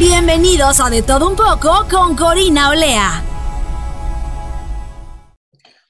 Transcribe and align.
Bienvenidos 0.00 0.80
a 0.80 0.88
De 0.88 1.02
todo 1.02 1.28
un 1.28 1.36
poco 1.36 1.86
con 1.90 2.16
Corina 2.16 2.70
Olea. 2.70 3.22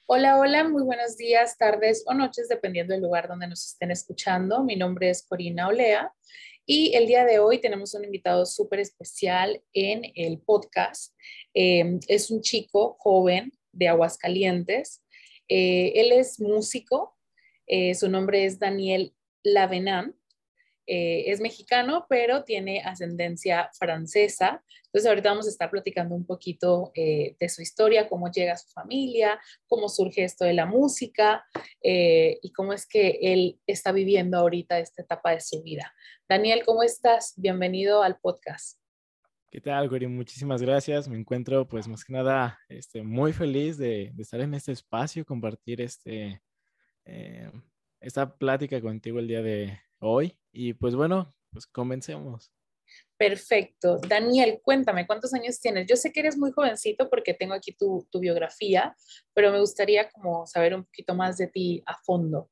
Hola, 0.05 0.37
hola, 0.37 0.67
muy 0.67 0.83
buenos 0.83 1.15
días, 1.15 1.57
tardes 1.57 2.03
o 2.05 2.13
noches, 2.13 2.49
dependiendo 2.49 2.93
del 2.93 3.03
lugar 3.03 3.29
donde 3.29 3.47
nos 3.47 3.65
estén 3.67 3.89
escuchando. 3.89 4.65
Mi 4.65 4.75
nombre 4.75 5.09
es 5.09 5.25
Corina 5.25 5.69
Olea 5.69 6.11
y 6.65 6.93
el 6.93 7.07
día 7.07 7.23
de 7.23 7.39
hoy 7.39 7.61
tenemos 7.61 7.93
un 7.93 8.03
invitado 8.03 8.45
súper 8.45 8.81
especial 8.81 9.63
en 9.71 10.01
el 10.15 10.39
podcast. 10.39 11.15
Eh, 11.53 11.97
es 12.09 12.29
un 12.31 12.41
chico 12.41 12.97
joven 12.99 13.53
de 13.71 13.87
Aguascalientes. 13.87 15.01
Eh, 15.47 15.93
él 15.95 16.11
es 16.11 16.37
músico, 16.41 17.17
eh, 17.65 17.95
su 17.95 18.09
nombre 18.09 18.43
es 18.43 18.59
Daniel 18.59 19.15
Lavenán. 20.87 21.31
es 21.31 21.39
mexicano, 21.41 22.05
pero 22.09 22.43
tiene 22.43 22.81
ascendencia 22.81 23.69
francesa. 23.77 24.63
Entonces, 24.93 25.07
ahorita 25.07 25.29
vamos 25.29 25.47
a 25.47 25.51
estar 25.51 25.69
platicando 25.69 26.15
un 26.15 26.25
poquito 26.25 26.91
eh, 26.95 27.37
de 27.39 27.47
su 27.47 27.61
historia, 27.61 28.09
cómo 28.09 28.29
llega 28.29 28.53
a 28.53 28.57
su 28.57 28.69
familia, 28.71 29.39
cómo 29.67 29.87
surge 29.87 30.25
esto 30.25 30.43
de 30.43 30.53
la 30.53 30.65
música 30.65 31.45
eh, 31.81 32.39
y 32.41 32.51
cómo 32.51 32.73
es 32.73 32.85
que 32.85 33.17
él 33.21 33.57
está 33.65 33.93
viviendo 33.93 34.37
ahorita 34.37 34.79
esta 34.79 35.01
etapa 35.01 35.31
de 35.31 35.39
su 35.39 35.63
vida. 35.63 35.93
Daniel, 36.27 36.63
¿cómo 36.65 36.83
estás? 36.83 37.33
Bienvenido 37.37 38.03
al 38.03 38.19
podcast. 38.19 38.81
¿Qué 39.49 39.61
tal, 39.61 39.87
Gori? 39.87 40.07
Muchísimas 40.07 40.61
gracias. 40.61 41.07
Me 41.07 41.17
encuentro, 41.17 41.65
pues, 41.65 41.87
más 41.87 42.03
que 42.03 42.11
nada, 42.11 42.59
este, 42.67 43.01
muy 43.01 43.31
feliz 43.31 43.77
de, 43.77 44.13
estar 44.17 44.41
en 44.41 44.53
este 44.53 44.73
espacio, 44.73 45.25
compartir 45.25 45.79
este, 45.79 46.41
eh, 47.05 47.49
esta 48.01 48.37
plática 48.37 48.81
contigo 48.81 49.19
el 49.19 49.27
día 49.29 49.41
de 49.41 49.79
hoy. 50.01 50.37
Y 50.51 50.73
pues 50.73 50.95
bueno, 50.95 51.33
pues 51.51 51.65
comencemos. 51.65 52.51
Perfecto. 53.17 53.99
Daniel, 54.07 54.59
cuéntame, 54.63 55.05
¿cuántos 55.05 55.33
años 55.33 55.59
tienes? 55.59 55.87
Yo 55.87 55.95
sé 55.95 56.11
que 56.11 56.21
eres 56.21 56.37
muy 56.37 56.51
jovencito 56.51 57.09
porque 57.09 57.33
tengo 57.33 57.53
aquí 57.53 57.71
tu, 57.71 58.07
biografía, 58.13 58.95
pero 59.33 59.51
me 59.51 59.59
gustaría 59.59 60.09
como 60.09 60.45
saber 60.47 60.75
un 60.75 60.83
poquito 60.83 61.13
más 61.13 61.37
de 61.37 61.47
ti 61.47 61.83
a 61.85 61.95
fondo. 62.03 62.49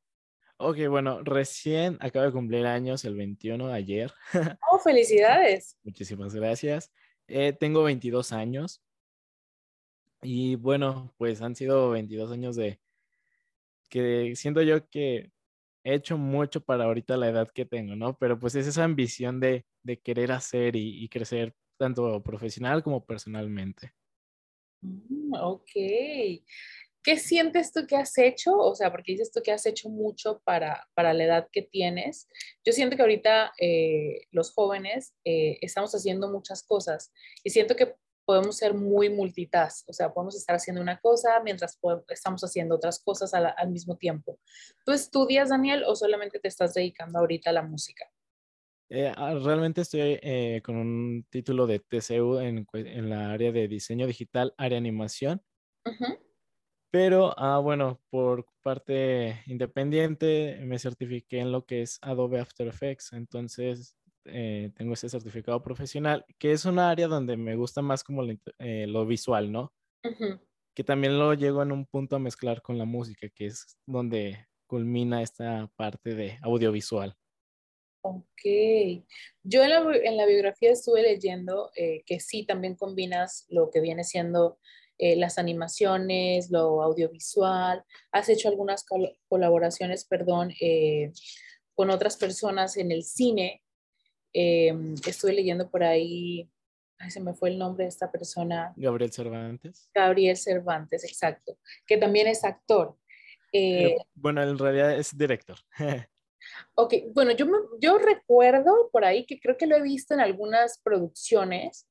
Ok, 0.58 0.78
bueno, 0.90 1.24
recién 1.24 1.98
acabo 2.02 2.26
de 2.26 2.32
cumplir 2.32 2.66
años 2.66 3.04
el 3.06 3.16
21 3.16 3.72
ayer. 3.74 4.14
¡Oh, 4.72 4.78
felicidades! 4.78 5.78
Muchísimas 5.84 6.36
gracias. 6.36 6.92
Eh, 7.28 7.54
tengo 7.54 7.84
22 7.84 8.32
años 8.32 8.84
y 10.22 10.56
bueno, 10.56 11.14
pues 11.18 11.42
han 11.42 11.56
sido 11.56 11.90
22 11.92 12.32
años 12.32 12.56
de 12.56 12.80
que 13.90 14.34
siento 14.36 14.62
yo 14.62 14.88
que 14.90 15.32
he 15.84 15.96
hecho 15.96 16.18
mucho 16.18 16.62
para 16.62 16.86
ahorita 16.86 17.18
la 17.18 17.30
edad 17.30 17.50
que 17.54 17.66
tengo, 17.66 17.96
¿no? 17.96 18.18
Pero 18.18 18.40
pues 18.40 18.56
es 18.56 18.68
esa 18.68 18.84
ambición 18.84 19.40
de, 19.40 19.66
querer 20.04 20.32
hacer 20.32 20.76
y, 20.76 21.08
crecer 21.10 21.54
tanto 21.78 22.22
profesional 22.22 22.84
como 22.84 23.06
personalmente. 23.06 23.94
Mm, 24.82 25.34
ok. 25.34 25.72
¿Qué 27.02 27.18
sientes 27.18 27.72
tú 27.72 27.88
que 27.88 27.96
has 27.96 28.18
hecho? 28.18 28.58
O 28.58 28.76
sea, 28.76 28.92
porque 28.92 29.14
dices 29.14 29.32
tú 29.32 29.42
que 29.42 29.54
has 29.54 29.66
hecho 29.66 29.90
mucho 29.90 30.42
para, 30.44 30.88
para 30.94 31.14
la 31.14 31.24
edad 31.24 31.48
que 31.52 31.62
tienes. 31.62 32.28
Yo 32.66 32.74
siento 32.74 32.98
que 32.98 33.02
ahorita 33.02 33.54
eh, 33.58 34.24
los 34.32 34.52
jóvenes 34.52 35.16
eh, 35.24 35.58
estamos 35.62 35.94
haciendo 35.96 36.30
muchas 36.30 36.62
cosas 36.64 37.14
y 37.44 37.52
siento 37.52 37.76
que 37.76 37.96
podemos 38.30 38.58
ser 38.58 38.76
muy 38.76 39.10
multitask, 39.10 39.90
o 39.90 39.94
sea, 39.94 40.14
podemos 40.14 40.36
estar 40.36 40.56
haciendo 40.56 40.84
una 40.84 41.00
cosa 41.00 41.42
mientras 41.44 41.80
estamos 42.10 42.44
haciendo 42.44 42.76
otras 42.76 43.00
cosas 43.04 43.34
al, 43.34 43.72
mismo 43.72 43.98
tiempo. 43.98 44.38
¿Tú 44.86 44.92
estudias, 44.92 45.50
Daniel, 45.50 45.84
o 45.88 45.96
solamente 45.96 46.40
te 46.40 46.48
estás 46.48 46.76
dedicando 46.76 47.18
ahorita 47.18 47.50
a 47.50 47.54
la 47.54 47.64
música? 47.64 48.06
Eh, 48.88 49.12
ah, 49.18 49.34
realmente 49.34 49.82
estoy 49.82 50.20
eh, 50.22 50.62
con 50.64 50.76
un 50.76 51.26
título 51.32 51.66
de 51.66 51.80
TCU 51.80 52.38
en, 52.38 52.68
en, 52.74 53.10
la 53.10 53.32
área 53.32 53.52
de 53.52 53.68
diseño 53.68 54.06
digital, 54.06 54.54
área 54.60 54.78
animación. 54.78 55.42
Pero, 56.92 57.34
ah, 57.36 57.58
bueno, 57.58 58.00
por 58.12 58.46
parte 58.62 59.42
independiente 59.48 60.60
me 60.66 60.78
certifiqué 60.78 61.40
en 61.40 61.52
lo 61.52 61.66
que 61.66 61.82
es 61.82 61.98
Adobe 62.04 62.40
After 62.40 62.68
Effects. 62.68 63.12
Entonces, 63.12 63.96
eh, 64.26 64.72
tengo 64.76 64.94
ese 64.94 65.10
certificado 65.10 65.62
profesional, 65.62 66.26
que 66.38 66.52
es 66.52 66.66
una 66.66 66.90
área 66.90 67.08
donde 67.08 67.38
me 67.38 67.56
gusta 67.56 67.82
más 67.82 68.04
como 68.04 68.22
lo, 68.22 68.34
eh, 68.60 69.06
visual, 69.08 69.52
¿no? 69.52 69.74
Que 70.76 70.84
también 70.84 71.18
lo 71.18 71.34
llego 71.34 71.62
en 71.62 71.72
un 71.72 71.86
punto 71.86 72.16
a 72.16 72.20
mezclar 72.20 72.62
con 72.62 72.78
la 72.78 72.86
música, 72.86 73.28
que 73.30 73.48
es 73.48 73.78
donde 73.86 74.48
culmina 74.68 75.22
esta 75.22 75.70
parte 75.76 76.16
de 76.16 76.38
audiovisual. 76.42 77.16
Ok. 78.02 78.42
Yo 79.44 79.64
en 79.64 79.70
la, 79.70 79.96
en 80.04 80.16
la 80.16 80.26
biografía 80.26 80.72
estuve 80.72 81.02
leyendo 81.02 81.72
eh, 81.76 82.04
que 82.06 82.20
sí, 82.20 82.46
también 82.46 82.76
combinas 82.76 83.46
lo 83.50 83.70
que 83.70 83.82
viene 83.82 84.04
siendo 84.04 84.60
las 85.02 85.38
animaciones, 85.38 86.52
lo 86.52 86.84
audiovisual. 86.84 87.86
Has 88.12 88.28
hecho 88.28 88.50
algunas 88.50 88.84
colaboraciones, 89.30 90.04
perdón, 90.04 90.52
con 91.74 91.90
otras 91.90 92.18
personas 92.18 92.76
en 92.76 92.92
el 92.92 93.06
cine. 93.06 93.64
Eh, 94.34 94.74
estuve 95.08 95.34
leyendo 95.34 95.70
por 95.70 95.84
ahí, 95.84 96.50
ay, 97.00 97.12
se 97.12 97.20
me 97.20 97.34
fue 97.34 97.50
el 97.50 97.58
nombre 97.58 97.86
de 97.86 97.90
esta 97.90 98.12
persona. 98.12 98.74
Gabriel 98.76 99.12
Cervantes. 99.12 99.90
Gabriel 99.94 100.38
Cervantes, 100.38 101.04
exacto, 101.04 101.58
que 101.86 101.98
también 101.98 102.28
es 102.28 102.44
actor. 102.44 102.96
Eh, 103.52 103.96
bueno, 104.14 104.44
en 104.44 104.58
realidad 104.58 104.96
es 104.98 105.18
director. 105.18 105.58
ok, 106.76 106.94
bueno, 107.14 107.32
yo, 107.32 107.48
yo 107.82 107.98
recuerdo 107.98 108.90
por 108.92 109.04
ahí 109.04 109.26
que 109.26 109.40
creo 109.40 109.58
que 109.58 109.68
lo 109.68 109.76
he 109.76 109.82
visto 109.82 110.14
en 110.14 110.20
algunas 110.20 110.80
producciones, 110.84 111.88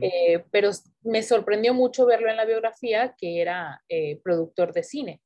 eh, 0.00 0.44
pero 0.50 0.70
me 1.02 1.22
sorprendió 1.22 1.72
mucho 1.74 2.04
verlo 2.06 2.28
en 2.28 2.36
la 2.36 2.44
biografía 2.44 3.14
que 3.18 3.40
era 3.40 3.82
productor 4.22 4.72
de 4.72 4.82
cine. 4.82 5.22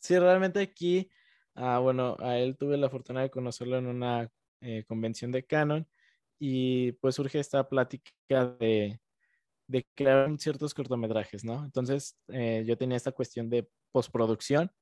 Sí, 0.00 0.18
realmente 0.18 0.60
aquí, 0.60 1.10
ah, 1.54 1.78
bueno, 1.78 2.16
a 2.20 2.38
él 2.38 2.56
tuve 2.56 2.76
la 2.76 2.90
fortuna 2.90 3.22
de 3.22 3.30
conocerlo 3.30 3.78
en 3.78 3.86
una 3.86 4.30
eh, 4.60 4.84
convención 4.86 5.30
de 5.32 5.44
Canon 5.44 5.86
y 6.38 6.92
pues 6.92 7.14
surge 7.14 7.38
esta 7.38 7.68
plática 7.68 8.12
de, 8.58 9.00
crear 9.94 10.28
ciertos 10.38 10.74
cortometrajes, 10.74 11.44
¿no? 11.44 11.64
Entonces 11.64 12.18
eh, 12.28 12.64
yo 12.66 12.76
tenía 12.76 12.96
esta 12.96 13.12
cuestión 13.12 13.48
de 13.50 13.68
postproducción 13.92 14.72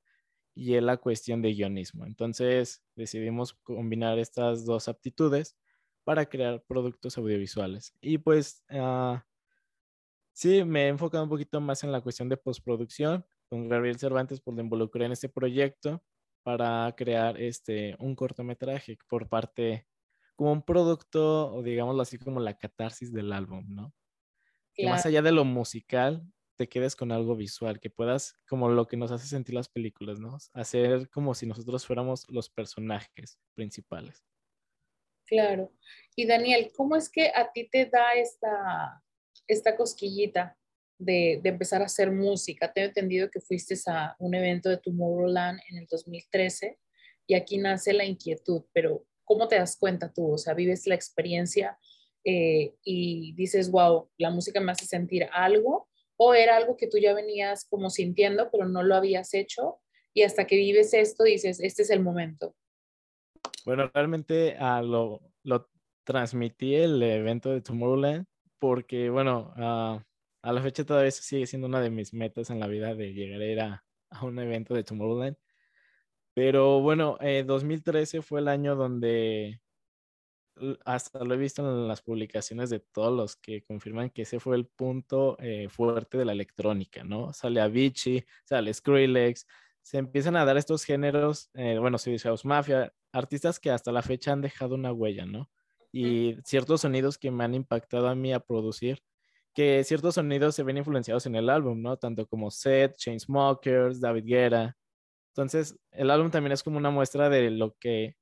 y 0.55 0.81
la 0.81 0.97
cuestión 0.97 1.43
de 1.43 1.53
guionismo. 1.53 2.07
Entonces 2.07 2.83
decidimos 2.97 3.55
combinar 3.63 4.19
estas 4.19 4.65
dos 4.65 4.89
aptitudes 4.89 5.57
para 6.05 6.27
crear 6.27 6.63
productos 6.67 7.19
audiovisuales. 7.19 7.95
Y 8.01 8.19
pues 8.19 8.65
uh, 8.71 9.19
sí, 10.33 10.65
me 10.65 10.87
he 10.87 10.89
enfocado 10.89 11.25
un 11.25 11.31
poquito 11.31 11.61
más 11.61 11.85
en 11.85 11.93
la 11.93 12.01
cuestión 12.01 12.29
de 12.29 12.37
postproducción. 12.37 13.25
Con 13.49 13.69
Gabriel 13.69 13.99
Cervantes, 13.99 14.41
pues 14.41 14.57
lo 14.57 14.63
involucré 14.63 15.05
en 15.07 15.13
este 15.13 15.29
proyecto 15.29 16.03
para 16.49 16.91
crear 16.97 17.39
este, 17.39 17.95
un 17.99 18.17
cortometraje 18.17 18.97
por 19.07 19.29
parte, 19.29 19.87
como 20.35 20.51
un 20.51 20.63
producto, 20.63 21.53
o 21.53 21.63
digámoslo 21.63 22.01
así, 22.01 22.17
como 22.17 22.41
la 22.41 22.57
catarsis 22.57 23.13
del 23.13 23.35
álbum, 23.35 23.67
¿no? 23.69 23.93
Que 24.73 24.87
más 24.87 25.05
allá 25.05 25.21
de 25.21 25.31
lo 25.31 25.45
musical, 25.45 26.23
te 26.57 26.67
quedes 26.67 26.97
con 26.97 27.13
algo 27.13 27.37
visual, 27.37 27.81
que 27.81 27.91
puedas, 27.91 28.35
como 28.49 28.71
lo 28.71 28.87
que 28.87 28.97
nos 28.97 29.11
hace 29.11 29.27
sentir 29.27 29.57
las 29.57 29.69
películas, 29.69 30.21
¿no? 30.21 30.39
Hacer 30.55 31.11
como 31.11 31.35
si 31.35 31.45
nosotros 31.45 31.85
fuéramos 31.85 32.27
los 32.31 32.49
personajes 32.49 33.39
principales. 33.53 34.25
Claro. 35.27 35.71
Y 36.17 36.27
Daniel, 36.27 36.73
¿cómo 36.75 36.97
es 36.97 37.11
que 37.11 37.31
a 37.35 37.53
ti 37.53 37.69
te 37.69 37.85
da 37.85 38.15
esta, 38.15 39.05
esta 39.47 39.77
cosquillita 39.77 40.58
de, 40.99 41.41
empezar 41.45 41.83
a 41.83 41.87
hacer 41.87 42.11
música. 42.11 42.73
Tengo 42.73 42.89
entendido 42.89 43.31
que 43.31 43.41
fuiste 43.41 43.75
a 43.87 44.17
un 44.19 44.35
evento 44.35 44.69
de 44.69 44.79
Tomorrowland 44.79 45.61
en 45.71 45.79
el 45.79 45.87
2013 45.87 46.79
y 47.27 47.35
aquí 47.35 47.59
nace 47.59 47.93
la 47.93 48.05
inquietud, 48.05 48.63
pero 48.73 49.05
¿cómo 49.25 49.49
te 49.49 49.57
das 49.57 49.77
cuenta 49.79 50.13
tú? 50.13 50.33
O 50.33 50.39
sea, 50.39 50.55
vives 50.55 50.87
la 50.87 50.95
experiencia 50.95 51.79
eh, 52.25 52.75
y 52.83 53.33
dices, 53.35 53.71
wow, 53.71 54.11
la 54.19 54.31
música 54.31 54.61
me 54.61 54.73
hace 54.73 54.87
sentir 54.87 55.29
algo, 55.33 55.89
o 56.17 56.35
era 56.35 56.57
algo 56.57 56.77
que 56.77 56.89
tú 56.89 56.99
ya 56.99 57.15
venías 57.15 57.65
como 57.69 57.91
sintiendo, 57.91 58.51
pero 58.51 58.67
no 58.67 58.83
lo 58.83 58.97
habías 58.97 59.35
hecho, 59.35 59.81
y 60.15 60.23
hasta 60.23 60.47
que 60.47 60.57
vives 60.57 60.95
esto 60.95 61.23
dices, 61.25 61.61
este 61.61 61.83
es 61.83 61.91
el 61.91 62.01
momento. 62.01 62.57
Bueno, 63.65 63.91
realmente 63.93 64.57
a 64.57 64.83
lo, 64.83 65.21
lo 65.45 65.69
transmití 66.05 66.75
el 66.75 67.03
evento 67.03 67.51
de 67.51 67.61
Tomorrowland 67.61 68.25
porque, 68.59 69.11
bueno, 69.11 69.53
ah, 69.57 70.03
a 70.43 70.53
la 70.53 70.63
fecha 70.63 70.85
todavía 70.85 71.11
sigue 71.11 71.47
siendo 71.47 71.69
una 71.69 71.81
de 71.81 71.91
mis 71.91 72.15
metas 72.15 72.51
en 72.51 72.61
la 72.61 72.67
vida 72.67 72.95
de 72.95 73.13
llegar 73.13 73.41
a 73.41 73.47
ir 73.47 73.61
a, 73.61 73.85
un 74.23 74.39
evento 74.39 74.75
de 74.75 74.85
Tomorrowland. 74.85 75.37
Pero 76.35 76.81
bueno, 76.81 77.19
2013 77.21 78.23
fue 78.23 78.41
el 78.41 78.49
año 78.49 78.77
donde 78.77 79.61
hasta 80.85 81.25
lo 81.25 81.35
he 81.35 81.37
visto 81.37 81.63
en 81.63 81.89
las 81.89 82.03
publicaciones 82.03 82.71
de 82.71 82.81
todos 82.81 83.17
los 83.17 83.37
que 83.37 83.63
confirman 83.65 84.11
que 84.11 84.23
ese 84.23 84.41
fue 84.41 84.57
el 84.57 84.67
punto 84.67 85.37
eh, 85.41 85.69
fuerte 85.69 86.19
de 86.19 86.25
la 86.25 86.33
electrónica, 86.33 87.05
¿no? 87.05 87.33
Sale 87.33 87.61
Avicii, 87.61 88.25
sale 88.45 88.73
Skrillex, 88.73 89.47
se 89.83 89.99
empiezan 89.99 90.37
a 90.37 90.45
dar 90.45 90.57
estos 90.57 90.85
géneros, 90.85 91.51
eh, 91.55 91.79
bueno, 91.79 91.99
dice 91.99 92.29
House 92.29 92.45
Mafia, 92.45 92.93
artistas 93.13 93.61
que 93.61 93.71
hasta 93.71 93.93
la 93.93 94.03
fecha 94.03 94.33
han 94.33 94.43
dejado 94.43 94.75
una 94.75 94.93
huella, 94.93 95.27
¿no? 95.27 95.51
Y 95.93 96.37
ciertos 96.45 96.83
sonidos 96.83 97.19
que 97.19 97.31
me 97.31 97.45
han 97.45 97.55
impactado 97.55 98.09
a 98.09 98.15
mí 98.15 98.33
a 98.33 98.41
producir, 98.41 99.03
que 99.59 99.83
ciertos 99.83 100.15
sonidos 100.15 100.55
se 100.55 100.63
ven 100.63 100.77
influenciados 100.77 101.27
en 101.27 101.35
el 101.35 101.51
álbum, 101.51 101.83
¿no? 101.83 101.97
Tanto 101.97 102.29
como 102.29 102.49
Seth, 102.49 102.95
Chainsmokers, 102.95 104.01
David 104.01 104.25
Guerra. 104.25 104.77
Entonces, 105.33 105.77
el 105.91 106.13
álbum 106.13 106.31
también 106.31 106.53
es 106.53 106.63
como 106.63 106.79
una 106.79 106.91
muestra 106.91 107.29
de 107.29 107.51
lo 107.51 107.75
que 107.75 108.15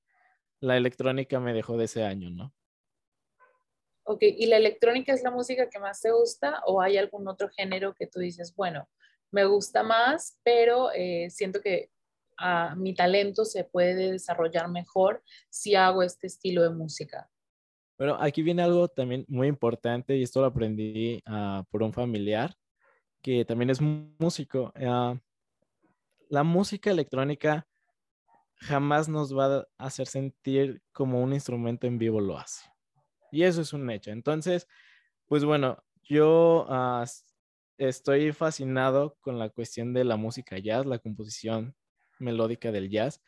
la 0.61 0.79
electrónica 0.79 1.39
me 1.39 1.53
dejó 1.53 1.77
de 1.77 1.85
ese 1.85 2.05
año, 2.05 2.31
¿no? 2.31 2.55
Ok, 4.05 4.23
¿y 4.23 4.47
la 4.47 4.57
electrónica 4.57 5.13
es 5.13 5.23
la 5.23 5.31
música 5.31 5.69
que 5.69 5.79
más 5.79 6.01
te 6.01 6.11
gusta 6.11 6.63
o 6.65 6.81
hay 6.81 6.97
algún 6.97 7.29
otro 7.29 7.51
género 7.51 7.95
que 7.95 8.07
tú 8.07 8.19
dices, 8.19 8.57
bueno, 8.57 8.89
me 9.31 9.45
gusta 9.45 9.83
más, 9.83 10.41
pero 10.43 10.91
eh, 10.95 11.29
siento 11.29 11.61
que 11.61 11.91
mi 12.77 12.95
talento 12.95 13.45
se 13.45 13.65
puede 13.65 14.13
desarrollar 14.13 14.71
mejor 14.71 15.23
si 15.51 15.75
hago 15.75 16.03
este 16.03 16.29
estilo 16.29 16.63
de 16.63 16.71
música? 16.71 17.29
Bueno, 17.99 18.17
aquí 18.21 18.43
viene 18.43 18.63
algo 18.63 18.89
también 18.89 19.25
muy 19.29 19.49
importante 19.49 20.17
y 20.17 20.23
esto 20.23 20.41
lo 20.41 20.47
aprendí 20.47 21.23
ah, 21.25 21.65
por 21.71 21.83
un 21.83 21.93
familiar 21.93 22.55
que 23.23 23.45
también 23.45 23.71
es 23.71 23.81
músico. 23.81 24.73
Ah, 24.77 25.19
la 26.29 26.43
música 26.43 26.91
electrónica 26.91 27.67
jamás 28.57 29.09
nos 29.09 29.37
va 29.37 29.57
a 29.57 29.67
hacer 29.79 30.07
sentir 30.07 30.83
como 30.93 31.23
un 31.23 31.33
instrumento 31.33 31.87
en 31.87 31.99
vivo 31.99 32.21
lo 32.21 32.39
hace. 32.39 32.71
Y 33.33 33.43
eso 33.43 33.63
es 33.63 33.73
un 33.73 33.91
hecho. 33.91 34.11
Entonces, 34.11 34.69
pues 35.27 35.45
bueno, 35.45 35.83
yo 36.03 36.67
ah, 36.69 37.05
estoy 37.79 38.33
fascinado 38.33 39.17
con 39.21 39.39
la 39.39 39.51
cuestión 39.51 39.93
de 39.93 40.05
la 40.05 40.17
música 40.17 40.59
jazz, 40.59 40.87
la 40.87 40.99
composición 40.99 41.75
melódica 42.19 42.73
del 42.73 42.91
jazz. 42.91 43.23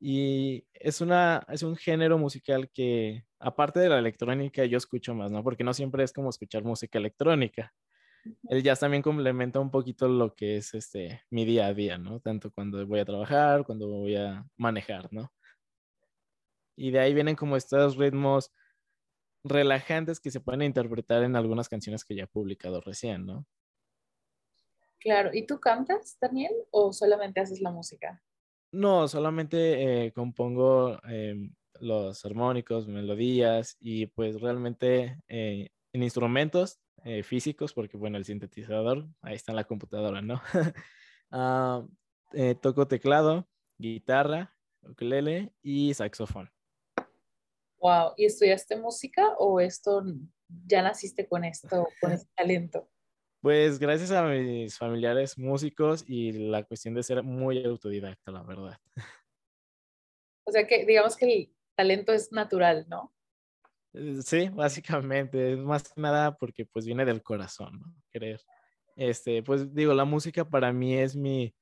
Y 0.00 0.64
es, 0.72 1.00
una, 1.00 1.44
es 1.48 1.62
un 1.62 1.76
género 1.76 2.18
musical 2.18 2.70
que, 2.70 3.24
aparte 3.38 3.80
de 3.80 3.90
la 3.90 3.98
electrónica, 3.98 4.64
yo 4.64 4.78
escucho 4.78 5.14
más, 5.14 5.30
¿no? 5.30 5.44
Porque 5.44 5.62
no 5.64 5.74
siempre 5.74 6.02
es 6.02 6.12
como 6.12 6.30
escuchar 6.30 6.64
música 6.64 6.98
electrónica 6.98 7.72
el 8.48 8.62
jazz 8.62 8.80
también 8.80 9.02
complementa 9.02 9.60
un 9.60 9.70
poquito 9.70 10.08
lo 10.08 10.34
que 10.34 10.56
es 10.56 10.74
este 10.74 11.22
mi 11.30 11.44
día 11.44 11.66
a 11.66 11.74
día, 11.74 11.98
¿no? 11.98 12.20
Tanto 12.20 12.50
cuando 12.50 12.84
voy 12.86 13.00
a 13.00 13.04
trabajar, 13.04 13.64
cuando 13.64 13.88
voy 13.88 14.16
a 14.16 14.46
manejar, 14.56 15.12
¿no? 15.12 15.32
Y 16.76 16.90
de 16.90 17.00
ahí 17.00 17.14
vienen 17.14 17.36
como 17.36 17.56
estos 17.56 17.96
ritmos 17.96 18.52
relajantes 19.42 20.20
que 20.20 20.30
se 20.30 20.40
pueden 20.40 20.62
interpretar 20.62 21.22
en 21.22 21.36
algunas 21.36 21.68
canciones 21.68 22.04
que 22.04 22.14
ya 22.14 22.24
he 22.24 22.28
publicado 22.28 22.80
recién, 22.80 23.26
¿no? 23.26 23.46
Claro, 24.98 25.30
¿y 25.32 25.46
tú 25.46 25.58
cantas, 25.58 26.18
Daniel, 26.20 26.52
o 26.70 26.92
solamente 26.92 27.40
haces 27.40 27.60
la 27.62 27.70
música? 27.70 28.22
No, 28.72 29.08
solamente 29.08 30.06
eh, 30.06 30.12
compongo 30.12 30.98
em, 31.04 31.52
los 31.80 32.24
armónicos, 32.24 32.86
melodías 32.86 33.76
y 33.80 34.06
pues 34.06 34.40
realmente 34.40 35.18
eh, 35.28 35.70
en 35.92 36.02
instrumentos 36.02 36.78
eh, 37.04 37.22
físicos, 37.22 37.72
porque 37.72 37.96
bueno, 37.96 38.16
el 38.16 38.24
sintetizador, 38.24 39.08
ahí 39.22 39.34
está 39.34 39.52
en 39.52 39.56
la 39.56 39.64
computadora, 39.64 40.22
¿no? 40.22 40.40
Ah, 41.32 41.86
toco 42.60 42.88
teclado, 42.88 43.48
guitarra, 43.78 44.56
ukulele 44.82 45.52
y 45.62 45.94
saxofón. 45.94 46.50
Wow, 47.78 48.14
¿y 48.16 48.24
estudiaste 48.24 48.76
música 48.76 49.36
o 49.38 49.60
esto 49.60 50.02
ya 50.66 50.82
naciste 50.82 51.28
con 51.28 51.44
esto, 51.44 51.86
con 52.00 52.10
este 52.10 52.28
talento? 52.34 52.90
Pues 53.40 53.78
gracias 53.78 54.10
a 54.10 54.24
mis 54.24 54.76
familiares 54.76 55.38
músicos 55.38 56.04
y 56.06 56.32
la 56.32 56.62
cuestión 56.64 56.94
de 56.94 57.02
ser 57.02 57.22
muy 57.22 57.64
autodidacta, 57.64 58.30
la 58.30 58.42
verdad. 58.42 58.78
O 60.44 60.52
sea 60.52 60.66
que 60.66 60.84
digamos 60.84 61.16
que 61.16 61.24
el 61.26 61.54
talento 61.74 62.12
es 62.12 62.32
natural, 62.32 62.86
¿no? 62.88 63.14
Eh, 63.92 64.20
sí, 64.22 64.48
básicamente, 64.48 65.52
es 65.52 65.58
más 65.58 65.92
que 65.92 66.00
nada 66.00 66.36
porque 66.36 66.66
pues 66.66 66.84
viene 66.84 67.04
del 67.04 67.22
corazón, 67.22 67.80
¿no? 67.80 67.94
Querer. 68.10 68.40
Este, 68.96 69.42
pues 69.42 69.72
digo, 69.74 69.94
la 69.94 70.04
música 70.04 70.44
para 70.44 70.72
mí 70.72 70.98
es 70.98 71.16
mi, 71.16 71.54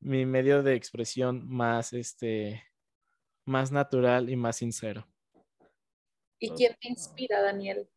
mi 0.00 0.26
medio 0.26 0.62
de 0.62 0.74
expresión 0.74 1.48
más, 1.48 1.92
este, 1.92 2.62
más 3.44 3.72
natural 3.72 4.30
y 4.30 4.36
más 4.36 4.56
sincero. 4.56 5.06
¿Y 6.38 6.50
quién 6.50 6.76
te 6.80 6.88
inspira, 6.88 7.40
Daniel? 7.40 7.88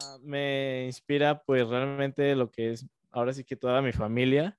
Ah, 0.00 0.18
me 0.22 0.84
inspira 0.86 1.42
pues 1.42 1.66
realmente 1.66 2.34
lo 2.36 2.50
que 2.50 2.72
es 2.72 2.86
ahora 3.10 3.32
sí 3.32 3.44
que 3.44 3.56
toda 3.56 3.82
mi 3.82 3.92
familia, 3.92 4.58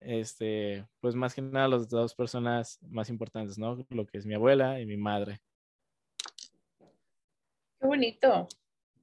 este, 0.00 0.86
pues 1.00 1.14
más 1.14 1.34
que 1.34 1.42
nada 1.42 1.68
las 1.68 1.88
dos 1.88 2.14
personas 2.14 2.78
más 2.82 3.08
importantes, 3.08 3.58
¿no? 3.58 3.84
Lo 3.88 4.06
que 4.06 4.18
es 4.18 4.26
mi 4.26 4.34
abuela 4.34 4.80
y 4.80 4.86
mi 4.86 4.96
madre. 4.96 5.40
Qué 6.78 7.86
bonito, 7.86 8.48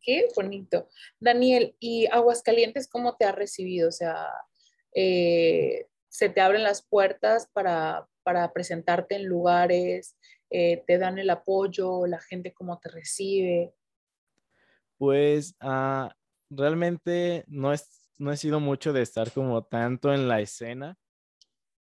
qué 0.02 0.28
bonito. 0.36 0.88
Daniel, 1.20 1.76
¿y 1.80 2.06
Aguascalientes 2.08 2.88
cómo 2.88 3.16
te 3.16 3.26
ha 3.26 3.32
recibido? 3.32 3.90
O 3.90 3.92
sea, 3.92 4.28
eh, 4.94 5.88
¿se 6.08 6.30
te 6.30 6.42
abren 6.42 6.64
las 6.64 6.82
puertas 6.82 7.50
para, 7.52 8.08
presentarte 8.54 9.16
en 9.16 9.26
lugares? 9.26 10.18
Eh, 10.50 10.84
¿Te 10.86 10.98
dan 10.98 11.18
el 11.18 11.30
apoyo? 11.30 12.06
¿La 12.08 12.20
gente 12.20 12.54
cómo 12.54 12.80
te 12.80 12.90
recibe? 12.90 13.74
Pues 14.98 15.56
ah, 15.60 16.16
realmente 16.50 17.46
no, 17.48 17.74
es, 17.74 18.10
no 18.18 18.32
he 18.32 18.38
sido 18.38 18.60
mucho 18.60 18.94
de 18.94 19.02
estar 19.02 19.32
como 19.32 19.64
tanto 19.64 20.14
en 20.14 20.28
la 20.28 20.42
escena, 20.42 20.98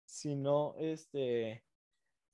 sino 0.06 0.74
este, 0.78 1.64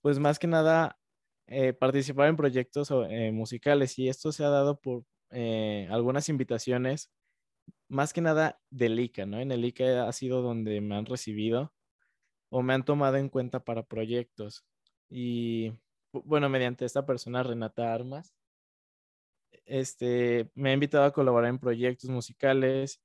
pues 0.02 0.19
más 0.19 0.38
que 0.38 0.46
nada 0.46 0.99
eh, 1.46 1.73
participar 1.73 2.29
en 2.29 2.37
proyectos 2.37 2.90
eh, 3.11 3.32
musicales 3.32 3.99
y 3.99 4.08
esto 4.08 4.32
se 4.32 4.44
ha 4.44 4.48
dado 4.48 4.81
por 4.81 5.05
eh, 5.31 5.89
algunas 5.91 6.29
invitaciones, 6.29 7.10
más 7.89 8.12
que 8.12 8.20
nada 8.20 8.60
del 8.70 8.98
ICA, 9.01 9.27
¿no? 9.27 9.41
En 9.41 9.53
el 9.53 9.65
ICA 9.65 10.08
ha 10.08 10.12
sido 10.12 10.43
donde 10.43 10.81
me 10.81 10.96
han 10.96 11.06
recibido 11.06 11.72
o 12.51 12.62
me 12.62 12.74
han 12.74 12.84
tomado 12.84 13.17
en 13.17 13.29
cuenta 13.29 13.65
para 13.65 13.84
proyectos. 13.84 14.65
Y 15.10 15.72
bueno, 16.12 16.48
mediante 16.48 16.84
esta 16.84 17.06
persona, 17.06 17.43
Renata 17.43 17.94
Armas, 17.94 18.34
este, 19.64 20.50
me 20.54 20.70
ha 20.70 20.74
invitado 20.74 21.04
a 21.04 21.12
colaborar 21.12 21.50
en 21.50 21.58
proyectos 21.58 22.10
musicales 22.10 23.02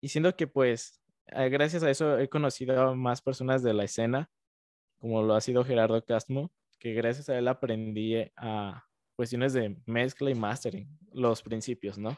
y 0.00 0.08
siendo 0.08 0.34
que 0.36 0.46
pues 0.46 1.00
gracias 1.26 1.82
a 1.82 1.90
eso 1.90 2.18
he 2.18 2.28
conocido 2.28 2.80
a 2.80 2.94
más 2.94 3.20
personas 3.20 3.62
de 3.62 3.74
la 3.74 3.84
escena, 3.84 4.30
como 4.98 5.22
lo 5.22 5.34
ha 5.34 5.40
sido 5.40 5.64
Gerardo 5.64 6.04
Castmo, 6.04 6.50
que 6.78 6.94
gracias 6.94 7.28
a 7.28 7.38
él 7.38 7.48
aprendí 7.48 8.16
a 8.36 8.84
cuestiones 9.16 9.52
de 9.52 9.76
mezcla 9.86 10.30
y 10.30 10.34
mastering, 10.34 10.88
los 11.12 11.42
principios, 11.42 11.98
¿no? 11.98 12.16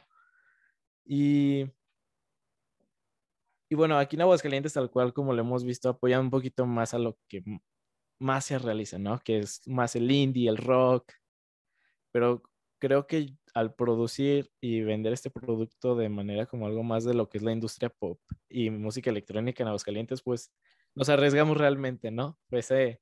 Y, 1.04 1.64
y 3.70 3.75
bueno, 3.75 3.99
aquí 3.99 4.16
en 4.16 4.22
Aguascalientes, 4.22 4.75
tal 4.75 4.90
cual 4.90 5.12
como 5.12 5.32
lo 5.32 5.40
hemos 5.40 5.64
visto, 5.64 5.88
apoyan 5.88 6.20
un 6.20 6.30
poquito 6.30 6.66
más 6.66 6.94
a 6.94 6.99
lo 6.99 7.18
que 7.28 7.42
más 8.18 8.44
se 8.44 8.58
realiza, 8.58 8.99
¿no? 8.99 9.18
Que 9.18 9.38
es 9.38 9.66
más 9.66 9.96
el 9.96 10.10
indie, 10.10 10.49
el 10.49 10.58
rock, 10.58 11.12
pero 12.12 12.42
creo 12.78 13.06
que 13.06 13.34
al 13.54 13.75
producir 13.75 14.50
y 14.61 14.83
vender 14.83 15.12
este 15.12 15.30
producto 15.30 15.97
de 15.97 16.09
manera 16.09 16.47
como 16.47 16.66
algo 16.66 16.83
más 16.83 17.04
de 17.04 17.14
lo 17.14 17.28
que 17.28 17.38
es 17.38 17.45
la 17.45 17.52
industria 17.52 17.90
pop 17.90 18.21
y 18.49 18.71
música 18.71 19.11
electrónica 19.11 19.62
en 19.62 19.69
Aguascalientes, 19.69 20.23
pues 20.23 20.52
nos 20.95 21.09
arriesgamos 21.09 21.57
realmente, 21.57 22.11
¿no? 22.11 22.38
Pues 22.49 22.71
eh, 22.71 23.00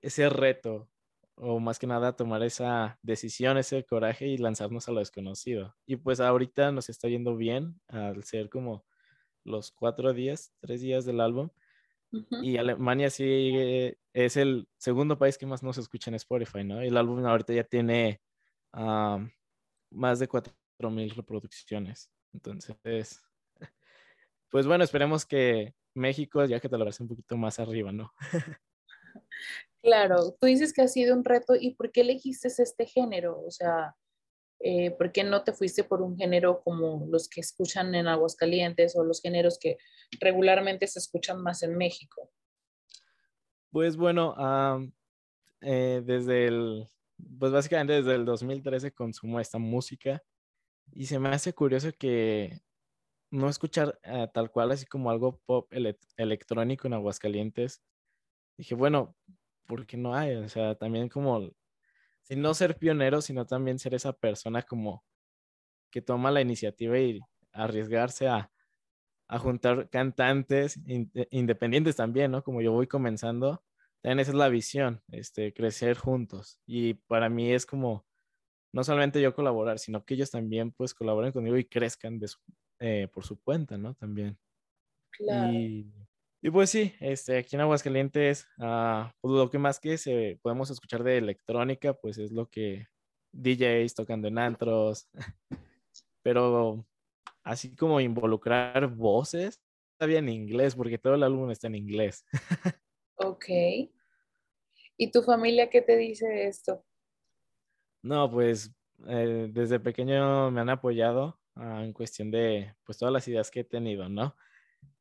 ese 0.00 0.28
reto 0.28 0.88
o 1.36 1.60
más 1.60 1.78
que 1.78 1.86
nada 1.86 2.16
tomar 2.16 2.42
esa 2.42 2.98
decisión, 3.02 3.58
ese 3.58 3.84
coraje 3.84 4.26
y 4.26 4.38
lanzarnos 4.38 4.88
a 4.88 4.92
lo 4.92 5.00
desconocido. 5.00 5.76
Y 5.86 5.96
pues 5.96 6.20
ahorita 6.20 6.72
nos 6.72 6.88
está 6.88 7.08
yendo 7.08 7.36
bien 7.36 7.80
al 7.88 8.24
ser 8.24 8.48
como 8.48 8.84
los 9.44 9.70
cuatro 9.70 10.12
días, 10.12 10.52
tres 10.60 10.80
días 10.80 11.04
del 11.04 11.20
álbum. 11.20 11.50
Y 12.42 12.56
Alemania 12.56 13.10
sí 13.10 13.52
es 14.14 14.36
el 14.36 14.68
segundo 14.78 15.18
país 15.18 15.36
que 15.36 15.44
más 15.44 15.62
nos 15.62 15.76
escucha 15.76 16.10
en 16.10 16.14
Spotify, 16.14 16.64
¿no? 16.64 16.82
Y 16.82 16.88
el 16.88 16.96
álbum 16.96 17.24
ahorita 17.26 17.52
ya 17.52 17.64
tiene 17.64 18.22
más 19.90 20.18
de 20.18 20.28
cuatro 20.28 20.54
mil 20.90 21.10
reproducciones. 21.10 22.10
Entonces, 22.32 23.22
pues 24.50 24.66
bueno, 24.66 24.84
esperemos 24.84 25.24
que 25.24 25.74
México 25.94 26.44
ya 26.44 26.60
que 26.60 26.68
te 26.68 26.76
lo 26.76 26.84
un 26.84 27.08
poquito 27.08 27.36
más 27.36 27.58
arriba, 27.58 27.92
¿no? 27.92 28.12
Claro, 29.82 30.36
tú 30.40 30.48
dices 30.48 30.72
que 30.72 30.82
ha 30.82 30.88
sido 30.88 31.14
un 31.14 31.24
reto 31.24 31.54
y 31.54 31.76
¿por 31.76 31.92
qué 31.92 32.00
elegiste 32.00 32.48
este 32.48 32.86
género? 32.86 33.40
O 33.46 33.52
sea, 33.52 33.94
eh, 34.58 34.90
¿por 34.90 35.12
qué 35.12 35.22
no 35.22 35.44
te 35.44 35.52
fuiste 35.52 35.84
por 35.84 36.02
un 36.02 36.16
género 36.16 36.60
como 36.64 37.06
los 37.08 37.28
que 37.28 37.40
escuchan 37.40 37.94
en 37.94 38.08
Aguascalientes 38.08 38.96
o 38.96 39.04
los 39.04 39.22
géneros 39.22 39.58
que 39.60 39.76
regularmente 40.18 40.88
se 40.88 40.98
escuchan 40.98 41.40
más 41.40 41.62
en 41.62 41.76
México? 41.76 42.32
Pues 43.70 43.96
bueno, 43.96 44.34
eh, 45.60 46.02
desde 46.04 46.46
el, 46.46 46.88
pues 47.38 47.52
básicamente 47.52 47.94
desde 47.94 48.14
el 48.14 48.24
2013 48.24 48.92
consumo 48.92 49.40
esta 49.40 49.58
música 49.58 50.22
y 50.92 51.06
se 51.06 51.18
me 51.18 51.30
hace 51.30 51.54
curioso 51.54 51.90
que 51.98 52.60
no 53.30 53.48
escuchar 53.48 53.98
eh, 54.02 54.28
tal 54.32 54.50
cual 54.50 54.72
así 54.72 54.86
como 54.86 55.10
algo 55.10 55.40
pop 55.46 55.72
electrónico 56.16 56.86
en 56.86 56.94
Aguascalientes. 56.94 57.82
Dije, 58.56 58.74
bueno, 58.74 59.16
¿por 59.66 59.86
qué 59.86 59.96
no 59.96 60.14
hay? 60.14 60.36
O 60.36 60.48
sea, 60.48 60.74
también 60.76 61.08
como, 61.08 61.50
si 62.22 62.36
no 62.36 62.54
ser 62.54 62.78
pionero, 62.78 63.20
sino 63.22 63.46
también 63.46 63.78
ser 63.78 63.94
esa 63.94 64.12
persona 64.12 64.62
como 64.62 65.04
que 65.90 66.02
toma 66.02 66.30
la 66.30 66.40
iniciativa 66.40 66.98
y 66.98 67.20
arriesgarse 67.52 68.28
a, 68.28 68.50
a 69.28 69.38
juntar 69.38 69.88
cantantes 69.90 70.80
independientes 71.30 71.96
también, 71.96 72.30
¿no? 72.30 72.42
Como 72.42 72.62
yo 72.62 72.72
voy 72.72 72.86
comenzando, 72.86 73.62
también 74.02 74.20
esa 74.20 74.30
es 74.30 74.36
la 74.36 74.48
visión, 74.48 75.02
este, 75.10 75.52
crecer 75.52 75.96
juntos. 75.96 76.60
Y 76.66 76.94
para 76.94 77.28
mí 77.28 77.52
es 77.52 77.66
como, 77.66 78.06
no 78.72 78.84
solamente 78.84 79.20
yo 79.20 79.34
colaborar, 79.34 79.78
sino 79.78 80.04
que 80.04 80.14
ellos 80.14 80.30
también 80.30 80.70
pues 80.72 80.94
colaboren 80.94 81.32
conmigo 81.32 81.56
y 81.56 81.64
crezcan 81.64 82.18
de 82.18 82.28
eh, 82.78 83.08
por 83.12 83.24
su 83.24 83.40
cuenta, 83.40 83.78
¿no? 83.78 83.94
También. 83.94 84.38
Claro. 85.10 85.52
Y, 85.52 85.90
y, 86.42 86.50
pues 86.50 86.70
sí, 86.70 86.94
este, 87.00 87.38
aquí 87.38 87.56
en 87.56 87.62
Aguascalientes, 87.62 88.46
uh, 88.58 89.08
pues 89.20 89.34
lo 89.34 89.50
que 89.50 89.58
más 89.58 89.80
que 89.80 89.96
se, 89.96 90.38
podemos 90.42 90.70
escuchar 90.70 91.02
de 91.02 91.18
electrónica, 91.18 91.94
pues 91.94 92.18
es 92.18 92.32
lo 92.32 92.48
que 92.48 92.86
DJs 93.32 93.94
tocando 93.94 94.28
en 94.28 94.38
antros, 94.38 95.08
pero 96.22 96.86
así 97.44 97.74
como 97.74 98.00
involucrar 98.00 98.88
voces, 98.88 99.62
todavía 99.98 100.18
en 100.18 100.28
inglés, 100.28 100.74
porque 100.74 100.98
todo 100.98 101.14
el 101.14 101.22
álbum 101.22 101.50
está 101.50 101.68
en 101.68 101.76
inglés. 101.76 102.24
ok. 103.36 103.90
¿Y 104.98 105.10
tu 105.10 105.22
familia 105.22 105.68
qué 105.68 105.82
te 105.82 105.96
dice 105.96 106.46
esto? 106.46 106.84
No, 108.02 108.30
pues 108.30 108.72
eh, 109.06 109.48
desde 109.52 109.80
pequeño 109.80 110.50
me 110.50 110.60
han 110.60 110.70
apoyado 110.70 111.38
ah, 111.54 111.82
en 111.84 111.92
cuestión 111.92 112.30
de 112.30 112.74
pues 112.84 112.98
todas 112.98 113.12
las 113.12 113.28
ideas 113.28 113.50
que 113.50 113.60
he 113.60 113.64
tenido, 113.64 114.08
¿no? 114.08 114.36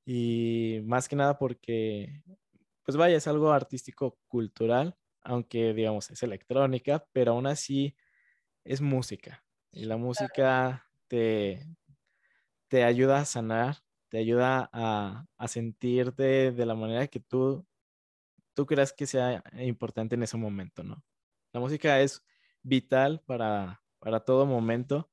Y 0.06 0.82
más 0.86 1.08
que 1.08 1.15
nada 1.15 1.38
porque, 1.38 2.22
pues 2.84 2.98
vaya, 2.98 3.18
es 3.18 3.27
algo 3.27 3.51
artístico 3.51 4.20
cultural, 4.27 4.96
aunque 5.22 5.74
digamos 5.74 6.12
es 6.12 6.22
electrónica, 6.24 7.08
pero 7.12 7.32
aún 7.32 7.48
así 7.48 7.96
es 8.63 8.82
música. 8.82 9.44
Y 9.72 9.86
la 9.86 9.98
música 9.98 10.88
te, 11.08 11.65
te 12.68 12.84
ayuda 12.84 13.20
a 13.20 13.25
sanar, 13.25 13.77
te 14.10 14.18
ayuda 14.18 14.70
a, 14.74 15.25
a 15.38 15.48
sentirte 15.48 16.51
de 16.51 16.65
la 16.65 16.75
manera 16.75 17.08
que 17.08 17.20
tú, 17.20 17.65
tú 18.55 18.65
creas 18.65 18.93
que 18.93 19.05
sea 19.05 19.43
importante 19.59 20.15
en 20.15 20.24
ese 20.24 20.38
momento, 20.38 20.83
¿no? 20.83 21.03
La 21.53 21.59
música 21.59 22.01
es 22.01 22.25
vital 22.63 23.21
para, 23.25 23.83
para 24.00 24.21
todo 24.21 24.45
momento 24.45 25.12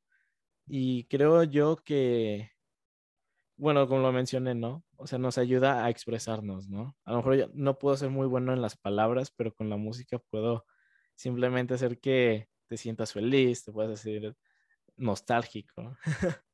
y 0.66 1.04
creo 1.04 1.42
yo 1.44 1.76
que, 1.84 2.50
bueno, 3.56 3.86
como 3.88 4.00
lo 4.02 4.12
mencioné, 4.12 4.54
¿no? 4.54 4.84
O 4.96 5.06
sea, 5.06 5.18
nos 5.18 5.38
ayuda 5.38 5.84
a 5.84 5.90
expresarnos, 5.90 6.68
¿no? 6.68 6.96
A 7.04 7.12
lo 7.12 7.18
mejor 7.18 7.34
yo 7.36 7.48
no 7.54 7.78
puedo 7.78 7.96
ser 7.96 8.10
muy 8.10 8.26
bueno 8.26 8.52
en 8.52 8.62
las 8.62 8.76
palabras, 8.76 9.30
pero 9.30 9.54
con 9.54 9.68
la 9.68 9.76
música 9.76 10.18
puedo 10.18 10.64
simplemente 11.14 11.74
hacer 11.74 12.00
que 12.00 12.48
te 12.68 12.76
sientas 12.76 13.12
feliz, 13.12 13.64
te 13.64 13.72
puedas 13.72 13.90
decir 13.90 14.36
nostálgico. 14.96 15.96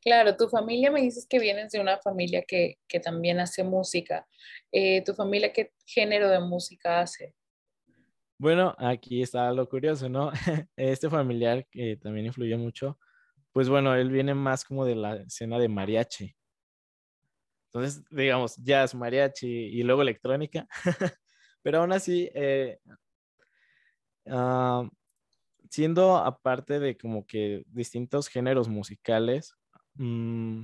Claro, 0.00 0.36
tu 0.36 0.48
familia 0.48 0.90
me 0.90 1.02
dices 1.02 1.26
que 1.28 1.38
vienes 1.38 1.72
de 1.72 1.80
una 1.80 1.98
familia 1.98 2.44
que, 2.46 2.78
que 2.86 3.00
también 3.00 3.40
hace 3.40 3.64
música. 3.64 4.26
Eh, 4.70 5.02
¿Tu 5.04 5.14
familia 5.14 5.52
qué 5.52 5.72
género 5.84 6.28
de 6.28 6.40
música 6.40 7.00
hace? 7.00 7.34
Bueno, 8.38 8.74
aquí 8.78 9.22
está 9.22 9.50
lo 9.52 9.68
curioso, 9.68 10.08
¿no? 10.08 10.30
Este 10.76 11.10
familiar 11.10 11.66
que 11.70 11.96
también 11.96 12.26
influyó 12.26 12.56
mucho, 12.56 12.98
pues 13.52 13.68
bueno, 13.68 13.96
él 13.96 14.10
viene 14.10 14.34
más 14.34 14.64
como 14.64 14.84
de 14.84 14.94
la 14.94 15.16
escena 15.16 15.58
de 15.58 15.68
mariachi. 15.68 16.36
Entonces, 17.66 18.04
digamos, 18.10 18.56
jazz, 18.56 18.94
mariachi 18.94 19.48
y 19.48 19.82
luego 19.82 20.02
electrónica. 20.02 20.68
Pero 21.62 21.80
aún 21.80 21.92
así, 21.92 22.30
eh, 22.32 22.78
ah, 24.26 24.88
siendo 25.68 26.16
aparte 26.16 26.78
de 26.78 26.96
como 26.96 27.26
que 27.26 27.64
distintos 27.66 28.28
géneros 28.28 28.68
musicales, 28.68 29.57
mm, 29.98 30.62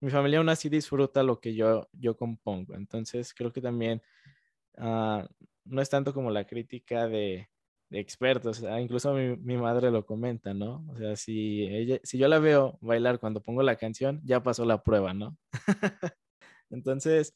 mi 0.00 0.10
familia 0.10 0.38
aún 0.38 0.48
así 0.48 0.68
disfruta 0.68 1.22
lo 1.22 1.40
que 1.40 1.54
yo, 1.54 1.88
yo 1.92 2.16
compongo. 2.16 2.74
Entonces, 2.74 3.34
creo 3.34 3.52
que 3.52 3.60
también 3.60 4.02
ah, 4.78 5.28
no 5.64 5.82
es 5.82 5.90
tanto 5.90 6.14
como 6.14 6.30
la 6.30 6.46
crítica 6.46 7.08
de, 7.08 7.48
expertos, 7.92 8.62
incluso 8.80 9.12
mi, 9.14 9.56
madre 9.56 9.90
lo 9.90 10.06
comenta, 10.06 10.54
¿no? 10.54 10.86
O 10.90 10.96
sea, 10.96 11.16
si, 11.16 11.64
ella, 11.64 11.98
si 12.04 12.18
yo 12.18 12.28
la 12.28 12.38
veo 12.38 12.78
bailar 12.80 13.18
cuando 13.18 13.42
pongo 13.42 13.62
la 13.62 13.76
canción, 13.76 14.20
ya 14.24 14.42
pasó 14.42 14.64
la 14.64 14.82
prueba, 14.82 15.12
¿no? 15.12 15.36
Entonces, 16.70 17.34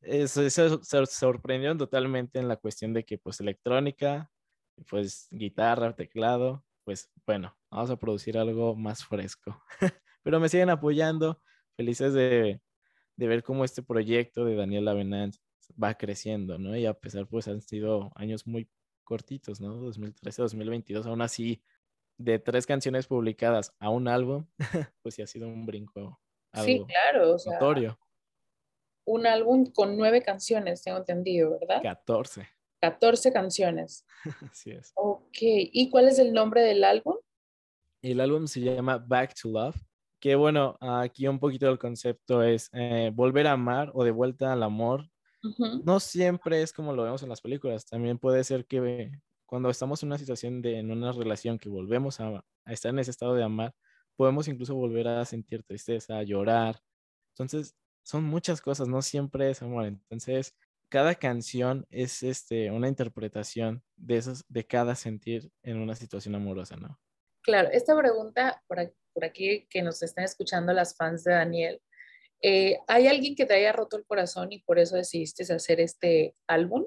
eso, 0.00 0.48
se 0.82 1.06
sorprendió 1.06 1.76
totalmente 1.76 2.38
en 2.38 2.48
la 2.48 2.56
cuestión 2.56 2.94
de 2.94 3.04
que 3.04 3.18
pues 3.18 3.40
electrónica, 3.40 4.30
pues 4.88 5.28
guitarra, 5.30 5.94
teclado, 5.94 6.64
pues 6.84 7.10
bueno, 7.26 7.56
vamos 7.76 7.90
a 7.90 7.96
producir 7.96 8.38
algo 8.38 8.74
más 8.74 9.04
fresco. 9.04 9.62
Pero 10.22 10.40
me 10.40 10.48
siguen 10.48 10.70
apoyando, 10.70 11.42
felices 11.76 12.14
de, 12.14 12.60
de 13.16 13.26
ver 13.26 13.42
cómo 13.42 13.64
este 13.64 13.82
proyecto 13.82 14.46
de 14.46 14.56
Daniel 14.56 14.88
Avenant 14.88 15.36
va 15.82 15.94
creciendo, 15.94 16.58
¿no? 16.58 16.74
Y 16.74 16.86
a 16.86 16.94
pesar, 16.94 17.26
pues 17.26 17.48
han 17.48 17.60
sido 17.60 18.12
años 18.14 18.46
muy 18.46 18.70
cortitos, 19.04 19.60
¿no? 19.60 19.74
2013, 19.76 20.42
2022, 20.42 21.06
aún 21.06 21.20
así, 21.20 21.62
de 22.16 22.38
tres 22.38 22.66
canciones 22.66 23.06
publicadas 23.06 23.74
a 23.78 23.90
un 23.90 24.08
álbum, 24.08 24.46
pues 25.02 25.14
sí 25.14 25.22
ha 25.22 25.26
sido 25.26 25.46
un 25.46 25.66
brinco. 25.66 26.18
sí, 26.54 26.82
claro, 26.86 27.34
o 27.34 27.38
sea, 27.38 27.58
Un 29.04 29.26
álbum 29.26 29.66
con 29.66 29.98
nueve 29.98 30.22
canciones, 30.22 30.82
tengo 30.82 30.96
entendido, 30.96 31.58
¿verdad? 31.60 31.82
14. 31.82 32.48
14 32.80 33.32
canciones. 33.32 34.06
Así 34.50 34.70
es. 34.70 34.92
Ok, 34.94 35.36
¿y 35.40 35.90
cuál 35.90 36.08
es 36.08 36.18
el 36.18 36.32
nombre 36.32 36.62
del 36.62 36.82
álbum? 36.82 37.16
El 38.10 38.20
álbum 38.20 38.46
se 38.46 38.60
llama 38.60 38.98
Back 38.98 39.34
to 39.40 39.50
Love, 39.50 39.76
que 40.20 40.34
bueno, 40.34 40.76
aquí 40.80 41.26
un 41.28 41.38
poquito 41.38 41.68
el 41.68 41.78
concepto 41.78 42.42
es 42.42 42.68
eh, 42.72 43.10
volver 43.14 43.46
a 43.46 43.52
amar 43.52 43.90
o 43.94 44.04
de 44.04 44.10
vuelta 44.10 44.52
al 44.52 44.62
amor 44.62 45.08
no 45.84 46.00
siempre 46.00 46.62
es 46.62 46.72
como 46.72 46.92
lo 46.92 47.04
vemos 47.04 47.22
en 47.22 47.28
las 47.28 47.40
películas. 47.40 47.86
También 47.86 48.18
puede 48.18 48.44
ser 48.44 48.66
que 48.66 49.12
cuando 49.46 49.70
estamos 49.70 50.02
en 50.02 50.08
una 50.08 50.18
situación 50.18 50.62
de 50.62 50.78
en 50.78 50.90
una 50.90 51.12
relación 51.12 51.58
que 51.58 51.68
volvemos 51.68 52.20
a, 52.20 52.44
estar 52.66 52.90
en 52.90 52.98
ese 52.98 53.10
estado 53.10 53.34
de 53.34 53.44
amar, 53.44 53.74
podemos 54.16 54.48
incluso 54.48 54.74
volver 54.74 55.08
a 55.08 55.24
sentir 55.24 55.62
tristeza, 55.62 56.18
a 56.18 56.22
llorar. 56.22 56.80
Entonces, 57.34 57.74
son 58.02 58.24
muchas 58.24 58.60
cosas, 58.60 58.88
no 58.88 59.02
siempre 59.02 59.50
es 59.50 59.62
amor. 59.62 59.86
Entonces, 59.86 60.54
cada 60.88 61.14
canción 61.14 61.86
es 61.90 62.22
este, 62.22 62.70
una 62.70 62.88
interpretación 62.88 63.82
de, 63.96 64.16
esos, 64.18 64.44
de 64.48 64.66
cada 64.66 64.94
sentir 64.94 65.50
en 65.62 65.78
una 65.78 65.94
situación 65.94 66.34
amorosa, 66.34 66.76
¿no? 66.76 66.98
Claro, 67.46 67.70
esta 67.72 67.96
pregunta 67.96 68.62
por 68.66 68.78
por 69.14 69.24
aquí 69.24 69.66
que 69.70 69.80
nos 69.80 70.02
están 70.02 70.24
escuchando 70.24 70.74
las 70.74 70.94
fans 70.94 71.24
de 71.24 71.32
Daniel, 71.32 71.80
eh, 72.42 72.78
¿Hay 72.86 73.06
alguien 73.06 73.34
que 73.34 73.46
te 73.46 73.54
haya 73.54 73.72
roto 73.72 73.96
el 73.96 74.04
corazón 74.04 74.52
y 74.52 74.60
por 74.60 74.78
eso 74.78 74.96
decidiste 74.96 75.42
hacer 75.52 75.80
este 75.80 76.34
álbum? 76.46 76.84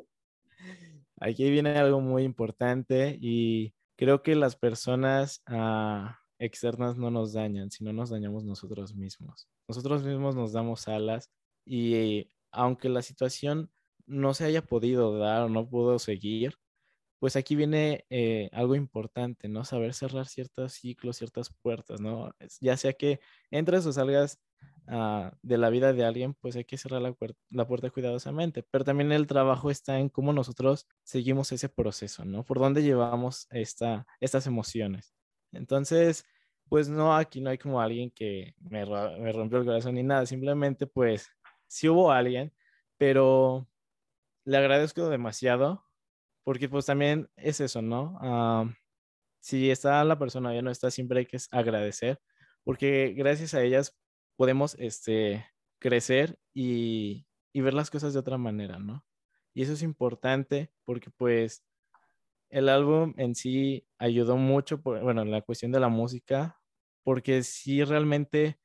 Aquí 1.19 1.49
viene 1.49 1.77
algo 1.77 1.99
muy 1.99 2.23
importante 2.23 3.17
y 3.19 3.73
creo 3.97 4.21
que 4.21 4.35
las 4.35 4.55
personas 4.55 5.41
ah, 5.47 6.19
externas 6.37 6.97
no 6.97 7.11
nos 7.11 7.33
dañan, 7.33 7.71
sino 7.71 7.91
nos 7.91 8.09
dañamos 8.09 8.45
nosotros 8.45 8.95
mismos. 8.95 9.49
Nosotros 9.67 10.03
mismos 10.03 10.35
nos 10.35 10.53
damos 10.53 10.87
alas 10.87 11.29
y 11.65 12.29
aunque 12.51 12.89
la 12.89 13.01
situación 13.01 13.69
no 14.05 14.33
se 14.33 14.45
haya 14.45 14.61
podido 14.61 15.17
dar 15.17 15.43
o 15.43 15.49
no 15.49 15.67
pudo 15.69 15.99
seguir, 15.99 16.55
pues 17.19 17.35
aquí 17.35 17.55
viene 17.55 18.05
eh, 18.09 18.49
algo 18.53 18.75
importante, 18.75 19.47
¿no? 19.49 19.65
Saber 19.65 19.93
cerrar 19.93 20.27
ciertos 20.27 20.73
ciclos, 20.73 21.17
ciertas 21.17 21.51
puertas, 21.61 22.01
¿no? 22.01 22.31
Ya 22.61 22.77
sea 22.77 22.93
que 22.93 23.19
entres 23.51 23.85
o 23.85 23.93
salgas 23.93 24.39
Ah, 24.91 25.37
de 25.43 25.59
la 25.59 25.69
vida 25.69 25.93
de 25.93 26.03
alguien, 26.03 26.33
pues 26.33 26.55
hay 26.55 26.65
que 26.65 26.75
cerrar 26.77 26.99
la, 27.01 27.67
puerta 27.67 27.89
cuidadosamente. 27.91 28.63
Pero 28.63 28.83
también 28.83 29.11
el 29.11 29.27
trabajo 29.27 29.69
está 29.69 29.99
en 29.99 30.09
cómo 30.09 30.33
nosotros 30.33 30.87
seguimos 31.03 31.51
ese 31.51 31.69
proceso, 31.69 32.25
¿no? 32.25 32.43
Por 32.43 32.57
dónde 32.57 32.81
llevamos 32.81 33.47
esta, 33.51 34.07
estas 34.19 34.47
emociones. 34.47 35.13
Entonces, 35.51 36.25
pues 36.69 36.89
no, 36.89 37.15
aquí 37.15 37.39
no 37.39 37.51
hay 37.51 37.59
como 37.59 37.79
alguien 37.79 38.09
que 38.09 38.55
me, 38.59 38.83
me 38.85 39.31
rompió 39.31 39.59
el 39.59 39.65
corazón 39.65 39.93
ni 39.93 40.01
nada. 40.01 40.25
Simplemente, 40.25 40.87
pues, 40.87 41.29
sí 41.67 41.87
hubo 41.87 42.11
alguien, 42.11 42.51
pero 42.97 43.67
le 44.43 44.57
agradezco 44.57 45.07
demasiado 45.09 45.85
porque 46.43 46.69
pues 46.69 46.85
también 46.85 47.29
es 47.35 47.59
eso, 47.61 47.81
¿no? 47.81 48.17
Ah, 48.21 48.65
si 49.41 49.69
está 49.71 50.03
la 50.03 50.19
persona 50.19 50.53
ya 50.53 50.61
no 50.61 50.71
está, 50.71 50.91
siempre 50.91 51.19
hay 51.19 51.25
que 51.25 51.37
agradecer 51.51 52.19
porque 52.63 53.13
gracias 53.17 53.53
a 53.53 53.63
ellas 53.63 53.97
podemos 54.35 54.75
este, 54.79 55.45
crecer 55.79 56.39
y, 56.53 57.25
y 57.53 57.61
ver 57.61 57.73
las 57.73 57.89
cosas 57.89 58.13
de 58.13 58.19
otra 58.19 58.37
manera, 58.37 58.79
¿no? 58.79 59.05
Y 59.53 59.63
eso 59.63 59.73
es 59.73 59.81
importante 59.81 60.71
porque 60.85 61.09
pues 61.09 61.65
el 62.49 62.69
álbum 62.69 63.13
en 63.17 63.35
sí 63.35 63.87
ayudó 63.97 64.37
mucho, 64.37 64.81
por, 64.81 65.01
bueno, 65.01 65.21
en 65.21 65.31
la 65.31 65.41
cuestión 65.41 65.71
de 65.71 65.79
la 65.79 65.89
música, 65.89 66.59
porque 67.03 67.43
sí 67.43 67.83
realmente 67.83 68.59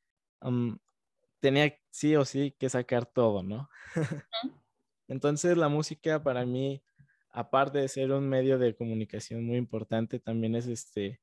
tenía 1.41 1.75
sí 1.91 2.17
o 2.17 2.25
sí 2.25 2.55
que 2.59 2.69
sacar 2.69 3.07
todo, 3.07 3.43
¿no? 3.43 3.69
Entonces 5.09 5.57
la 5.57 5.69
música 5.69 6.23
para 6.23 6.47
mí, 6.47 6.83
aparte 7.35 7.79
de 7.79 7.89
ser 7.89 8.13
un 8.13 8.29
medio 8.29 8.59
de 8.59 8.77
comunicación 8.77 9.45
muy 9.45 9.57
importante, 9.57 10.21
también 10.21 10.55
es 10.55 10.67
este, 10.67 11.21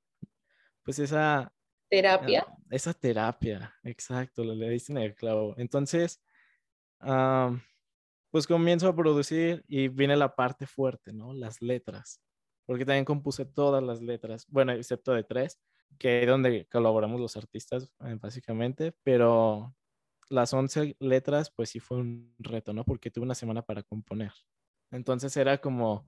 pues 0.83 0.99
esa... 0.99 1.53
Terapia. 1.89 2.45
esa 2.69 2.93
terapia, 2.93 3.73
exacto, 3.83 4.43
le 4.43 4.69
dicen 4.69 4.97
el 4.97 5.13
clavo. 5.13 5.55
Entonces, 5.57 6.21
pues 8.29 8.47
comienzo 8.47 8.87
a 8.87 8.95
producir 8.95 9.63
y 9.67 9.87
viene 9.87 10.15
la 10.15 10.35
parte 10.35 10.65
fuerte, 10.67 11.11
¿no? 11.11 11.33
Las 11.33 11.61
letras, 11.61 12.21
porque 12.65 12.85
también 12.85 13.05
compuse 13.05 13.45
todas 13.45 13.83
las 13.83 14.01
letras, 14.01 14.45
bueno, 14.47 14.71
excepto 14.73 15.13
de 15.13 15.23
tres, 15.23 15.59
que 15.97 16.21
es 16.21 16.27
donde 16.27 16.67
colaboramos 16.67 17.19
los 17.19 17.35
artistas, 17.35 17.91
eh, 18.05 18.17
básicamente, 18.19 18.93
pero 19.03 19.75
las 20.29 20.53
11 20.53 20.95
letras, 20.99 21.51
pues 21.51 21.69
sí 21.69 21.79
fue 21.79 21.97
un 21.97 22.33
reto, 22.39 22.73
¿no? 22.73 22.85
Porque 22.85 23.11
tuve 23.11 23.25
una 23.25 23.35
semana 23.35 23.61
para 23.61 23.83
componer. 23.83 24.31
Entonces 24.91 25.35
era 25.37 25.59
como, 25.59 26.07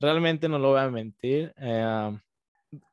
realmente 0.00 0.48
no 0.48 0.58
lo 0.58 0.70
voy 0.70 0.80
a 0.80 0.90
mentir, 0.90 1.54
eh, 1.58 2.18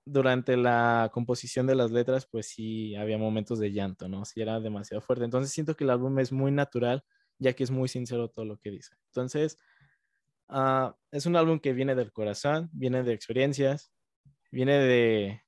durante 0.05 0.57
la 0.57 1.09
composición 1.13 1.67
de 1.67 1.75
las 1.75 1.91
letras, 1.91 2.27
pues 2.29 2.47
sí 2.47 2.95
había 2.95 3.17
momentos 3.17 3.59
de 3.59 3.71
llanto, 3.71 4.07
¿no? 4.07 4.25
Sí 4.25 4.41
era 4.41 4.59
demasiado 4.59 5.01
fuerte. 5.01 5.25
Entonces 5.25 5.51
siento 5.51 5.75
que 5.75 5.83
el 5.83 5.89
álbum 5.89 6.19
es 6.19 6.31
muy 6.31 6.51
natural, 6.51 7.03
ya 7.39 7.53
que 7.53 7.63
es 7.63 7.71
muy 7.71 7.87
sincero 7.87 8.29
todo 8.29 8.45
lo 8.45 8.57
que 8.57 8.71
dice. 8.71 8.95
Entonces, 9.07 9.57
uh, 10.49 10.91
es 11.11 11.25
un 11.25 11.35
álbum 11.35 11.59
que 11.59 11.73
viene 11.73 11.95
del 11.95 12.11
corazón, 12.11 12.69
viene 12.73 13.03
de 13.03 13.13
experiencias, 13.13 13.91
viene 14.51 14.77
de, 14.79 15.41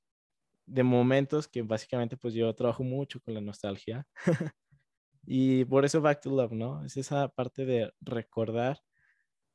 de 0.66 0.84
momentos 0.84 1.48
que 1.48 1.62
básicamente 1.62 2.18
pues 2.18 2.34
yo 2.34 2.54
trabajo 2.56 2.84
mucho 2.84 3.20
con 3.22 3.34
la 3.34 3.42
nostalgia. 3.42 4.08
y 5.26 5.66
por 5.66 5.86
eso 5.86 6.02
Back 6.02 6.22
to 6.22 6.32
Love, 6.32 6.54
¿no? 6.54 6.86
Es 6.86 6.98
esa 6.98 7.28
parte 7.30 7.66
de 7.66 7.94
recordar 8.02 8.82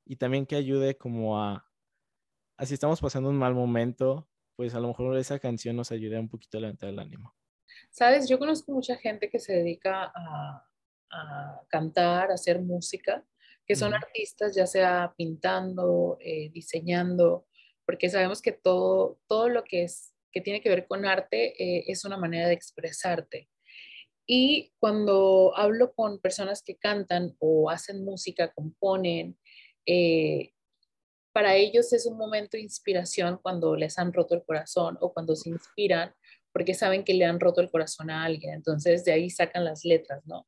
y 0.04 0.16
también 0.16 0.46
que 0.46 0.56
ayude 0.56 0.96
como 0.96 1.40
a, 1.40 1.66
así 2.56 2.74
estamos 2.74 3.00
pasando 3.00 3.30
un 3.30 3.38
mal 3.38 3.54
momento, 3.54 4.28
pues 4.56 4.74
a 4.74 4.80
lo 4.80 4.88
mejor 4.88 5.16
esa 5.16 5.38
canción 5.38 5.76
nos 5.76 5.92
ayude 5.92 6.18
un 6.18 6.28
poquito 6.28 6.58
a 6.58 6.62
levantar 6.62 6.90
el 6.90 6.98
ánimo. 6.98 7.34
Sabes, 7.90 8.28
yo 8.28 8.38
conozco 8.38 8.72
mucha 8.72 8.96
gente 8.96 9.30
que 9.30 9.38
se 9.38 9.54
dedica 9.54 10.12
a, 10.14 10.68
a 11.10 11.62
cantar, 11.68 12.30
a 12.30 12.34
hacer 12.34 12.60
música, 12.60 13.24
que 13.66 13.76
son 13.76 13.94
artistas 13.94 14.54
ya 14.54 14.66
sea 14.66 15.14
pintando, 15.16 16.18
eh, 16.20 16.50
diseñando, 16.52 17.46
porque 17.86 18.10
sabemos 18.10 18.42
que 18.42 18.50
todo, 18.50 19.20
todo 19.28 19.48
lo 19.48 19.62
que 19.62 19.84
es 19.84 20.12
que 20.32 20.40
tiene 20.40 20.60
que 20.60 20.68
ver 20.68 20.86
con 20.86 21.04
arte 21.06 21.54
eh, 21.62 21.84
es 21.86 22.04
una 22.04 22.16
manera 22.16 22.48
de 22.48 22.54
expresarte. 22.54 23.48
Y 24.26 24.72
cuando 24.78 25.52
hablo 25.56 25.92
con 25.92 26.20
personas 26.20 26.62
que 26.62 26.76
cantan 26.76 27.36
o 27.38 27.70
hacen 27.70 28.04
música, 28.04 28.52
componen, 28.52 29.38
eh, 29.86 30.52
para 31.32 31.56
ellos 31.56 31.92
es 31.92 32.06
un 32.06 32.16
momento 32.16 32.56
de 32.56 32.62
inspiración 32.62 33.38
cuando 33.42 33.76
les 33.76 33.98
han 33.98 34.12
roto 34.12 34.34
el 34.34 34.44
corazón 34.44 34.98
o 35.00 35.12
cuando 35.12 35.36
se 35.36 35.48
inspiran 35.50 36.12
porque 36.52 36.74
saben 36.74 37.04
que 37.04 37.14
le 37.14 37.24
han 37.24 37.38
roto 37.38 37.60
el 37.60 37.70
corazón 37.70 38.10
a 38.10 38.24
alguien. 38.24 38.54
Entonces 38.54 39.04
de 39.04 39.12
ahí 39.12 39.30
sacan 39.30 39.64
las 39.64 39.84
letras, 39.84 40.26
¿no? 40.26 40.46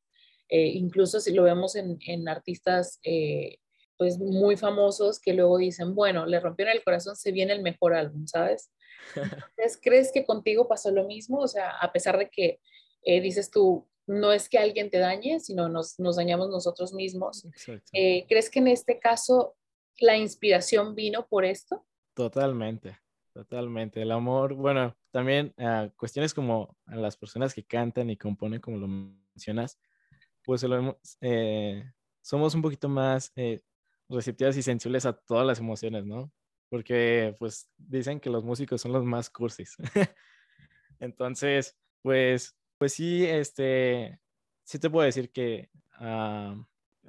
Eh, 0.49 0.67
incluso 0.67 1.19
si 1.19 1.33
lo 1.33 1.43
vemos 1.43 1.75
en, 1.75 1.97
en 2.05 2.27
artistas 2.27 2.99
eh, 3.03 3.57
pues 3.97 4.19
muy 4.19 4.57
famosos 4.57 5.19
que 5.19 5.33
luego 5.33 5.57
dicen, 5.57 5.95
bueno, 5.95 6.25
le 6.25 6.39
rompieron 6.39 6.75
el 6.75 6.83
corazón, 6.83 7.15
se 7.15 7.31
viene 7.31 7.53
el 7.53 7.61
mejor 7.61 7.93
álbum, 7.93 8.27
¿sabes? 8.27 8.71
Entonces, 9.15 9.79
¿crees 9.81 10.11
que 10.11 10.25
contigo 10.25 10.67
pasó 10.67 10.91
lo 10.91 11.05
mismo? 11.05 11.39
O 11.39 11.47
sea, 11.47 11.71
a 11.71 11.91
pesar 11.91 12.17
de 12.17 12.29
que 12.29 12.59
eh, 13.05 13.21
dices 13.21 13.49
tú, 13.49 13.87
no 14.07 14.31
es 14.31 14.49
que 14.49 14.57
alguien 14.57 14.89
te 14.89 14.99
dañe, 14.99 15.39
sino 15.39 15.69
nos, 15.69 15.99
nos 15.99 16.17
dañamos 16.17 16.49
nosotros 16.49 16.93
mismos. 16.93 17.47
¿Crees 17.91 18.49
que 18.49 18.59
en 18.59 18.67
este 18.67 18.99
caso 18.99 19.55
la 19.99 20.17
inspiración 20.17 20.95
vino 20.95 21.27
por 21.27 21.45
esto? 21.45 21.85
Totalmente, 22.13 22.99
totalmente. 23.33 24.01
El 24.01 24.11
amor, 24.11 24.53
bueno, 24.53 24.95
también 25.11 25.53
uh, 25.57 25.89
cuestiones 25.95 26.33
como 26.33 26.75
las 26.87 27.17
personas 27.17 27.53
que 27.53 27.63
cantan 27.63 28.09
y 28.09 28.17
componen, 28.17 28.59
como 28.59 28.77
lo 28.77 28.87
mencionas, 28.87 29.79
pues 30.43 30.65
eh, 31.21 31.83
somos 32.21 32.55
un 32.55 32.61
poquito 32.61 32.89
más 32.89 33.31
eh, 33.35 33.61
receptivas 34.09 34.57
y 34.57 34.63
sensibles 34.63 35.05
a 35.05 35.13
todas 35.13 35.45
las 35.45 35.59
emociones, 35.59 36.05
¿no? 36.05 36.31
Porque 36.69 37.35
pues 37.39 37.69
dicen 37.77 38.19
que 38.19 38.29
los 38.29 38.43
músicos 38.43 38.81
son 38.81 38.91
los 38.91 39.03
más 39.03 39.29
cursis. 39.29 39.75
Entonces, 40.99 41.77
pues, 42.01 42.55
pues 42.83 42.95
sí, 42.95 43.25
este, 43.25 44.19
sí 44.65 44.77
te 44.77 44.89
puedo 44.89 45.05
decir 45.05 45.31
que 45.31 45.69
ah, 45.93 46.53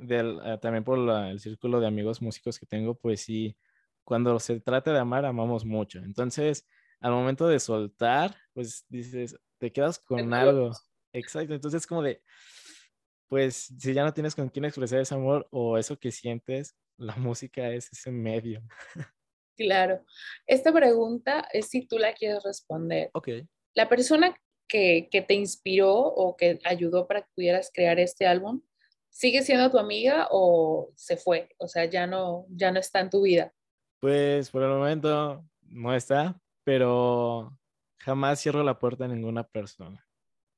ah, 0.08 0.58
también 0.62 0.84
por 0.84 0.96
el 1.26 1.40
círculo 1.40 1.80
de 1.80 1.88
amigos 1.88 2.22
músicos 2.22 2.60
que 2.60 2.64
tengo, 2.64 2.94
pues 2.94 3.22
sí, 3.22 3.56
cuando 4.04 4.38
se 4.38 4.60
trata 4.60 4.92
de 4.92 5.00
amar, 5.00 5.24
amamos 5.24 5.64
mucho. 5.64 5.98
Entonces, 5.98 6.64
al 7.00 7.10
momento 7.10 7.48
de 7.48 7.58
soltar, 7.58 8.36
pues 8.52 8.86
dices, 8.88 9.36
te 9.58 9.72
quedas 9.72 9.98
con 9.98 10.32
algo. 10.32 10.70
Exacto, 11.12 11.54
entonces 11.54 11.88
como 11.88 12.04
de, 12.04 12.22
pues 13.26 13.74
si 13.76 13.92
ya 13.92 14.04
no 14.04 14.14
tienes 14.14 14.36
con 14.36 14.48
quién 14.50 14.66
expresar 14.66 15.00
ese 15.00 15.16
amor 15.16 15.48
o 15.50 15.76
eso 15.76 15.98
que 15.98 16.12
sientes, 16.12 16.76
la 16.96 17.16
música 17.34 17.68
es 17.70 17.92
ese 17.92 18.12
medio. 18.12 18.62
Claro. 19.56 20.04
Esta 20.46 20.72
pregunta 20.72 21.48
es 21.52 21.68
si 21.68 21.84
tú 21.84 21.98
la 21.98 22.12
quieres 22.12 22.44
responder. 22.44 23.10
Ok. 23.12 23.30
La 23.74 23.88
persona 23.88 24.36
que, 25.10 25.24
te 25.26 25.34
inspiró 25.34 25.94
o 25.94 26.36
que 26.36 26.58
ayudó 26.64 27.06
para 27.06 27.22
que 27.22 27.30
pudieras 27.36 27.70
crear 27.72 28.00
este 28.00 28.26
álbum, 28.26 28.60
¿sigue 29.08 29.42
siendo 29.42 29.70
tu 29.70 29.78
amiga 29.78 30.26
o 30.32 30.90
se 30.96 31.16
fue? 31.16 31.48
O 31.58 31.68
sea, 31.68 31.84
ya 31.84 32.08
no, 32.08 32.46
ya 32.48 32.72
no 32.72 32.80
está 32.80 32.98
en 32.98 33.10
tu 33.10 33.22
vida. 33.22 33.52
Pues 34.00 34.50
por 34.50 34.64
el 34.64 34.70
momento 34.70 35.44
no 35.62 35.94
está, 35.94 36.40
pero 36.64 37.56
jamás 37.98 38.40
cierro 38.40 38.64
la 38.64 38.78
puerta 38.78 39.04
a 39.04 39.08
ninguna 39.08 39.44
persona. 39.44 40.04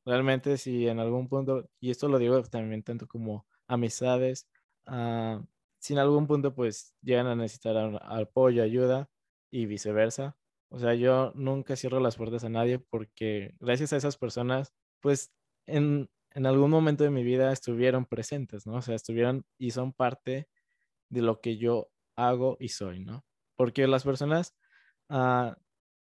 Realmente 0.07 0.57
si 0.57 0.89
en 0.89 0.99
algún 0.99 1.29
punto, 1.29 1.69
y 1.79 1.91
esto 1.91 2.09
lo 2.09 2.19
digo 2.19 2.43
también 2.45 2.83
tanto 2.83 3.07
como 3.07 3.47
amistades, 3.67 4.49
uh, 4.87 5.45
si 5.79 5.93
en 5.93 5.99
algún 5.99 6.27
punto 6.27 6.55
pues 6.55 6.95
llegan 7.03 7.27
a 7.27 7.35
necesitar 7.35 8.01
apoyo, 8.03 8.63
ayuda 8.63 9.11
y 9.51 9.67
viceversa. 9.67 10.37
O 10.69 10.79
sea, 10.79 10.95
yo 10.95 11.33
nunca 11.35 11.77
cierro 11.77 12.01
las 12.01 12.17
puertas 12.17 12.45
a 12.45 12.49
nadie 12.49 12.79
porque 12.79 13.55
gracias 13.61 13.93
a 13.93 13.97
esas 13.97 14.17
personas, 14.17 14.73
pues 15.01 15.33
en, 15.67 16.11
en 16.33 16.47
algún 16.47 16.71
momento 16.71 17.05
de 17.05 17.11
mi 17.11 17.23
vida 17.23 17.53
estuvieron 17.53 18.05
presentes, 18.05 18.67
¿no? 18.67 18.77
O 18.77 18.83
sea, 18.83 18.95
estuvieron 18.95 19.45
y 19.59 19.71
son 19.71 19.93
parte 19.93 20.49
de 21.11 21.23
lo 21.23 21.41
que 21.41 21.57
yo 21.59 21.91
hago 22.17 22.57
y 22.61 22.69
soy, 22.69 23.01
¿no? 23.01 23.25
Porque 23.57 23.87
las 23.87 24.05
personas 24.05 24.55
uh, 25.11 25.53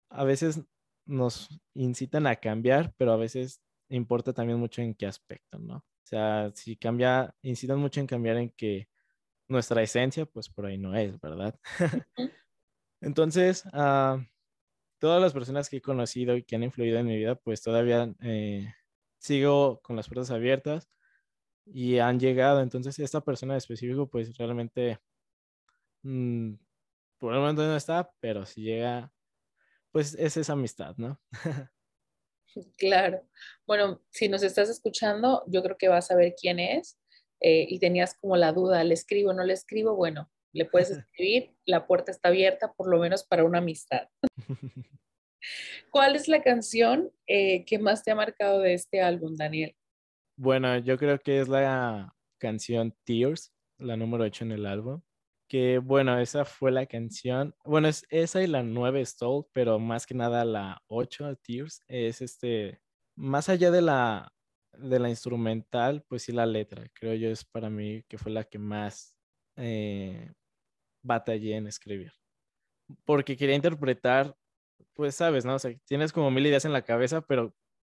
a 0.09 0.23
veces 0.25 0.63
nos 1.05 1.49
incitan 1.73 2.27
a 2.27 2.37
cambiar, 2.37 2.93
pero 2.97 3.13
a 3.13 3.17
veces 3.17 3.61
importa 3.89 4.33
también 4.33 4.59
mucho 4.59 4.81
en 4.81 4.95
qué 4.95 5.05
aspecto, 5.05 5.59
¿no? 5.59 5.77
O 5.77 6.07
sea, 6.07 6.51
si 6.53 6.77
cambia, 6.77 7.35
incitan 7.41 7.79
mucho 7.79 7.99
en 7.99 8.07
cambiar 8.07 8.37
en 8.37 8.49
que 8.51 8.87
nuestra 9.47 9.81
esencia, 9.83 10.25
pues 10.25 10.49
por 10.49 10.65
ahí 10.65 10.77
no 10.77 10.95
es, 10.95 11.19
¿verdad? 11.19 11.59
Entonces, 13.01 13.65
uh, 13.73 14.23
todas 15.05 15.21
las 15.21 15.33
personas 15.33 15.69
que 15.69 15.77
he 15.77 15.81
conocido 15.81 16.35
y 16.35 16.43
que 16.43 16.55
han 16.55 16.63
influido 16.63 16.97
en 16.97 17.05
mi 17.05 17.15
vida, 17.15 17.35
pues 17.35 17.61
todavía 17.61 18.11
eh, 18.23 18.73
sigo 19.19 19.79
con 19.83 19.95
las 19.95 20.07
puertas 20.07 20.31
abiertas 20.31 20.89
y 21.65 21.99
han 21.99 22.19
llegado. 22.19 22.61
Entonces, 22.61 22.97
esta 22.99 23.21
persona 23.21 23.55
específico, 23.55 24.09
pues 24.09 24.35
realmente, 24.35 24.99
mmm, 26.03 26.53
por 27.19 27.33
el 27.33 27.39
momento 27.39 27.63
no 27.67 27.75
está, 27.75 28.11
pero 28.19 28.45
si 28.47 28.63
llega, 28.63 29.13
pues 29.91 30.15
es 30.15 30.37
esa 30.37 30.53
amistad, 30.53 30.95
¿no? 30.97 31.21
Claro. 32.77 33.21
Bueno, 33.67 34.01
si 34.11 34.29
nos 34.29 34.41
estás 34.41 34.69
escuchando, 34.69 35.43
yo 35.47 35.61
creo 35.61 35.77
que 35.77 35.89
vas 35.89 36.09
a 36.09 36.15
ver 36.15 36.35
quién 36.39 36.59
es 36.59 36.97
eh, 37.41 37.65
y 37.69 37.79
tenías 37.79 38.15
como 38.15 38.37
la 38.37 38.53
duda, 38.53 38.83
¿le 38.83 38.93
escribo 38.93 39.31
o 39.31 39.33
no 39.33 39.43
le 39.43 39.53
escribo? 39.53 39.95
Bueno, 39.95 40.31
le 40.55 40.65
puedes 40.65 40.89
escribir, 41.07 41.53
la 41.65 41.85
puerta 41.85 42.11
está 42.11 42.29
abierta 42.29 42.73
por 42.73 42.89
lo 42.89 42.99
menos 42.99 43.23
para 43.23 43.43
una 43.43 43.59
amistad. 43.59 44.07
¿Cuál 45.91 46.15
es 46.15 46.27
la 46.27 46.41
canción 46.41 47.11
eh, 47.27 47.65
que 47.65 47.77
más 47.77 48.03
te 48.03 48.11
ha 48.11 48.15
marcado 48.15 48.59
de 48.61 48.73
este 48.73 49.01
álbum, 49.01 49.35
Daniel? 49.35 49.75
Bueno, 50.37 50.77
yo 50.79 50.97
creo 50.97 51.19
que 51.19 51.39
es 51.39 51.47
la 51.47 52.13
canción 52.39 52.95
Tears, 53.05 53.53
la 53.77 53.95
número 53.95 54.23
8 54.23 54.45
en 54.45 54.51
el 54.53 54.65
álbum. 54.65 55.01
que 55.47 55.77
bueno, 55.77 56.17
esa 56.19 56.43
fue 56.43 56.71
la 56.71 56.87
canción. 56.87 57.53
Bueno, 57.63 57.87
es 57.87 58.05
esa 58.09 58.41
y 58.41 58.47
la 58.47 58.63
9 58.63 59.05
Stole, 59.05 59.45
pero 59.53 59.77
más 59.77 60.07
que 60.07 60.15
nada 60.15 60.43
la 60.43 60.81
8 60.87 61.37
Tears 61.43 61.83
es 61.87 62.21
este, 62.21 62.81
más 63.15 63.47
allá 63.49 63.69
de 63.69 63.81
la, 63.81 64.33
de 64.73 64.99
la 64.99 65.09
instrumental, 65.09 66.03
pues 66.07 66.23
sí 66.23 66.31
la 66.31 66.45
letra, 66.45 66.83
creo 66.93 67.13
yo 67.13 67.29
es 67.29 67.45
para 67.45 67.69
mí 67.69 68.03
que 68.09 68.17
fue 68.17 68.31
la 68.31 68.43
que 68.43 68.57
más 68.57 69.15
eh, 69.57 70.33
batallé 71.05 71.55
en 71.55 71.67
escribir. 71.67 72.11
Porque 73.05 73.37
quería 73.37 73.55
interpretar, 73.55 74.35
pues 74.93 75.15
sabes, 75.15 75.45
¿no? 75.45 75.55
O 75.55 75.59
sea, 75.59 75.73
tienes 75.85 76.11
como 76.11 76.31
mil 76.31 76.45
ideas 76.45 76.65
en 76.65 76.73
la 76.73 76.83
cabeza, 76.83 77.21
pero 77.21 77.53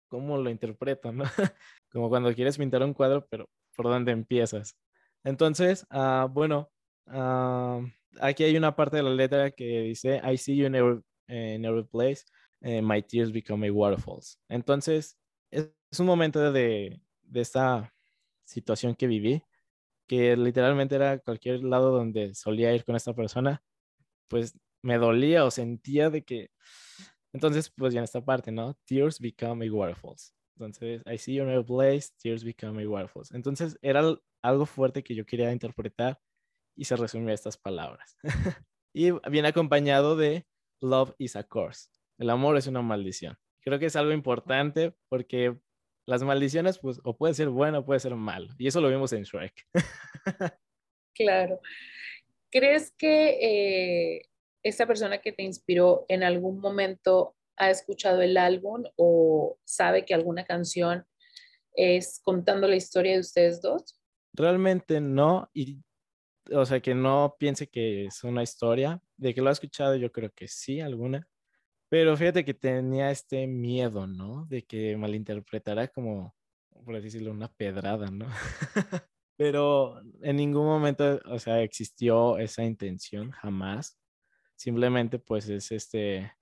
¿cómo 0.07 0.37
lo 0.37 0.49
interpreto, 0.49 1.11
no? 1.11 1.23
como 1.91 2.09
cuando 2.09 2.33
quieres 2.33 2.57
pintar 2.57 2.83
un 2.83 2.93
cuadro, 2.93 3.25
pero 3.29 3.49
¿por 3.75 3.85
dónde 3.85 4.11
empiezas? 4.11 4.77
Entonces, 5.23 5.85
uh, 5.91 6.27
bueno, 6.29 6.69
uh, 7.07 7.85
aquí 8.21 8.43
hay 8.43 8.55
una 8.57 8.75
parte 8.75 8.97
de 8.97 9.03
la 9.03 9.11
letra 9.11 9.51
que 9.51 9.81
dice, 9.81 10.21
I 10.23 10.37
see 10.37 10.57
you 10.57 10.65
in 10.67 10.75
every, 10.75 11.01
in 11.27 11.65
every 11.65 11.83
place, 11.83 12.23
my 12.61 13.01
tears 13.01 13.31
become 13.31 13.67
a 13.67 13.71
waterfalls. 13.71 14.39
Entonces, 14.49 15.17
es, 15.51 15.71
es 15.91 15.99
un 15.99 16.07
momento 16.07 16.51
de, 16.51 17.01
de 17.23 17.41
esta 17.41 17.93
situación 18.45 18.95
que 18.95 19.07
viví, 19.07 19.43
que 20.07 20.35
literalmente 20.37 20.95
era 20.95 21.19
cualquier 21.19 21.63
lado 21.63 21.91
donde 21.91 22.33
solía 22.35 22.73
ir 22.73 22.85
con 22.85 22.95
esta 22.95 23.13
persona, 23.13 23.61
pues 24.27 24.57
me 24.81 24.97
dolía 24.97 25.45
o 25.45 25.51
sentía 25.51 26.09
de 26.09 26.23
que... 26.23 26.51
Entonces, 27.33 27.69
pues 27.69 27.93
ya 27.93 27.99
en 27.99 28.05
esta 28.05 28.23
parte, 28.23 28.51
¿no? 28.51 28.75
Tears 28.85 29.19
become 29.19 29.67
a 29.67 29.71
waterfalls. 29.71 30.33
Entonces, 30.55 31.03
I 31.05 31.17
see 31.17 31.35
you 31.35 31.43
in 31.43 31.49
every 31.49 31.63
place, 31.63 32.09
tears 32.17 32.43
become 32.43 32.81
a 32.81 32.89
waterfalls. 32.89 33.31
Entonces, 33.31 33.77
era 33.81 34.01
algo 34.41 34.65
fuerte 34.65 35.03
que 35.03 35.13
yo 35.13 35.25
quería 35.25 35.51
interpretar 35.51 36.19
y 36.75 36.85
se 36.85 36.95
resumía 36.95 37.33
estas 37.33 37.57
palabras. 37.57 38.17
y 38.93 39.11
viene 39.29 39.49
acompañado 39.49 40.15
de 40.15 40.47
Love 40.81 41.13
is 41.17 41.35
a 41.35 41.43
curse. 41.43 41.89
El 42.17 42.29
amor 42.29 42.57
es 42.57 42.67
una 42.67 42.81
maldición. 42.81 43.37
Creo 43.61 43.79
que 43.79 43.87
es 43.87 43.95
algo 43.95 44.13
importante 44.13 44.95
porque 45.09 45.59
las 46.07 46.23
maldiciones, 46.23 46.79
pues, 46.79 46.99
o 47.03 47.15
puede 47.15 47.33
ser 47.33 47.49
bueno 47.49 47.79
o 47.79 47.85
puede 47.85 47.99
ser 47.99 48.15
malo. 48.15 48.47
Y 48.57 48.67
eso 48.67 48.81
lo 48.81 48.89
vimos 48.89 49.11
en 49.13 49.23
Shrek. 49.23 49.67
claro. 51.13 51.59
¿Crees 52.49 52.91
que 52.97 54.15
eh, 54.15 54.29
esta 54.63 54.87
persona 54.87 55.19
que 55.19 55.33
te 55.33 55.43
inspiró 55.43 56.05
en 56.07 56.23
algún 56.23 56.59
momento 56.59 57.35
ha 57.57 57.69
escuchado 57.69 58.21
el 58.21 58.37
álbum 58.37 58.85
o 58.95 59.59
sabe 59.65 60.05
que 60.05 60.13
alguna 60.13 60.45
canción 60.45 61.05
es 61.73 62.21
contando 62.23 62.67
la 62.67 62.77
historia 62.77 63.13
de 63.13 63.19
ustedes 63.19 63.61
dos? 63.61 63.99
Realmente 64.33 65.01
no, 65.01 65.49
y 65.53 65.81
o 66.53 66.65
sea, 66.65 66.79
que 66.79 66.95
no 66.95 67.35
piense 67.37 67.67
que 67.67 68.05
es 68.05 68.23
una 68.23 68.43
historia, 68.43 69.01
de 69.17 69.33
que 69.33 69.41
lo 69.41 69.49
ha 69.49 69.53
escuchado 69.53 69.95
yo 69.97 70.09
creo 70.11 70.31
que 70.33 70.47
sí, 70.47 70.79
alguna, 70.79 71.27
pero 71.89 72.17
fíjate 72.17 72.45
que 72.45 72.53
tenía 72.53 73.11
este 73.11 73.47
miedo, 73.47 74.07
¿no? 74.07 74.45
De 74.45 74.63
que 74.63 74.97
malinterpretara 74.97 75.87
como, 75.87 76.35
por 76.85 76.95
así 76.95 77.05
decirlo, 77.05 77.31
una 77.31 77.51
pedrada, 77.53 78.09
¿no? 78.11 78.27
pero 79.37 80.01
en 80.21 80.35
ningún 80.37 80.65
momento, 80.65 81.19
o 81.25 81.39
sea, 81.39 81.61
existió 81.61 82.37
esa 82.37 82.63
intención, 82.63 83.31
jamás. 83.31 83.97
Simplemente 84.55 85.19
pues 85.19 85.49
es 85.49 85.71
este, 85.71 86.33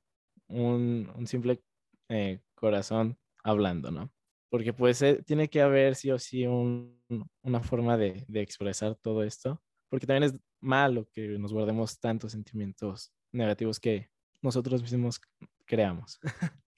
un, 0.48 1.12
un 1.16 1.28
simple 1.28 1.62
eh, 2.10 2.40
corazón 2.56 3.18
hablando, 3.44 3.92
¿no? 3.92 4.12
porque 4.56 4.72
pues 4.72 5.02
eh, 5.02 5.22
tiene 5.26 5.50
que 5.50 5.62
haber 5.62 5.96
sí 5.96 6.12
o 6.12 6.18
sí 6.18 6.46
un, 6.46 6.98
una 7.42 7.62
forma 7.62 7.98
de, 7.98 8.24
de, 8.30 8.40
expresar 8.40 8.96
todo 8.96 9.22
esto, 9.22 9.62
porque 9.90 10.08
también 10.08 10.32
es 10.32 10.40
malo 10.62 11.10
que 11.12 11.28
nos 11.38 11.52
guardemos 11.52 12.00
tantos 12.00 12.32
sentimientos 12.32 13.12
negativos 13.34 13.82
que 13.82 14.10
nosotros 14.46 14.82
mismos 14.82 15.20
creamos. 15.66 16.20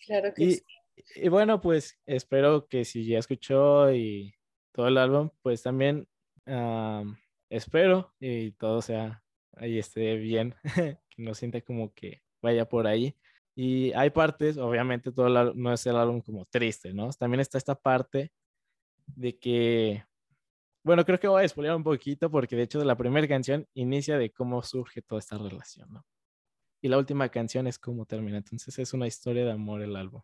Claro 0.05 0.33
que 0.33 0.43
y, 0.43 0.51
sí. 0.53 0.63
Y 1.15 1.29
bueno, 1.29 1.61
pues 1.61 1.99
espero 2.05 2.67
que 2.67 2.85
si 2.85 3.05
ya 3.05 3.19
escuchó 3.19 3.93
y 3.93 4.33
todo 4.71 4.87
el 4.87 4.97
álbum, 4.97 5.29
pues 5.41 5.63
también 5.63 6.07
um, 6.45 7.15
espero 7.49 8.13
y 8.19 8.51
todo 8.51 8.81
sea 8.81 9.23
ahí 9.53 9.79
esté 9.79 10.15
bien, 10.17 10.55
que 11.09 11.21
no 11.21 11.33
sienta 11.33 11.61
como 11.61 11.93
que 11.93 12.21
vaya 12.41 12.67
por 12.67 12.87
ahí. 12.87 13.15
Y 13.55 13.91
hay 13.93 14.11
partes, 14.11 14.57
obviamente 14.57 15.11
todo 15.11 15.27
el, 15.27 15.59
no 15.59 15.73
es 15.73 15.85
el 15.87 15.95
álbum 15.95 16.21
como 16.21 16.45
triste, 16.45 16.93
¿no? 16.93 17.09
También 17.11 17.39
está 17.39 17.57
esta 17.57 17.73
parte 17.75 18.31
de 19.07 19.37
que, 19.39 20.03
bueno, 20.83 21.03
creo 21.05 21.19
que 21.19 21.27
voy 21.27 21.41
a 21.41 21.45
explicar 21.45 21.75
un 21.75 21.83
poquito 21.83 22.29
porque 22.29 22.55
de 22.55 22.63
hecho 22.63 22.79
de 22.79 22.85
la 22.85 22.97
primera 22.97 23.27
canción 23.27 23.67
inicia 23.73 24.17
de 24.19 24.31
cómo 24.31 24.61
surge 24.61 25.01
toda 25.01 25.19
esta 25.19 25.37
relación, 25.37 25.91
¿no? 25.91 26.05
Y 26.81 26.89
la 26.89 26.97
última 26.97 27.29
canción 27.29 27.67
es 27.67 27.79
cómo 27.79 28.05
termina. 28.05 28.37
Entonces 28.37 28.77
es 28.79 28.93
una 28.93 29.07
historia 29.07 29.45
de 29.45 29.51
amor 29.51 29.81
el 29.81 29.95
álbum. 29.95 30.21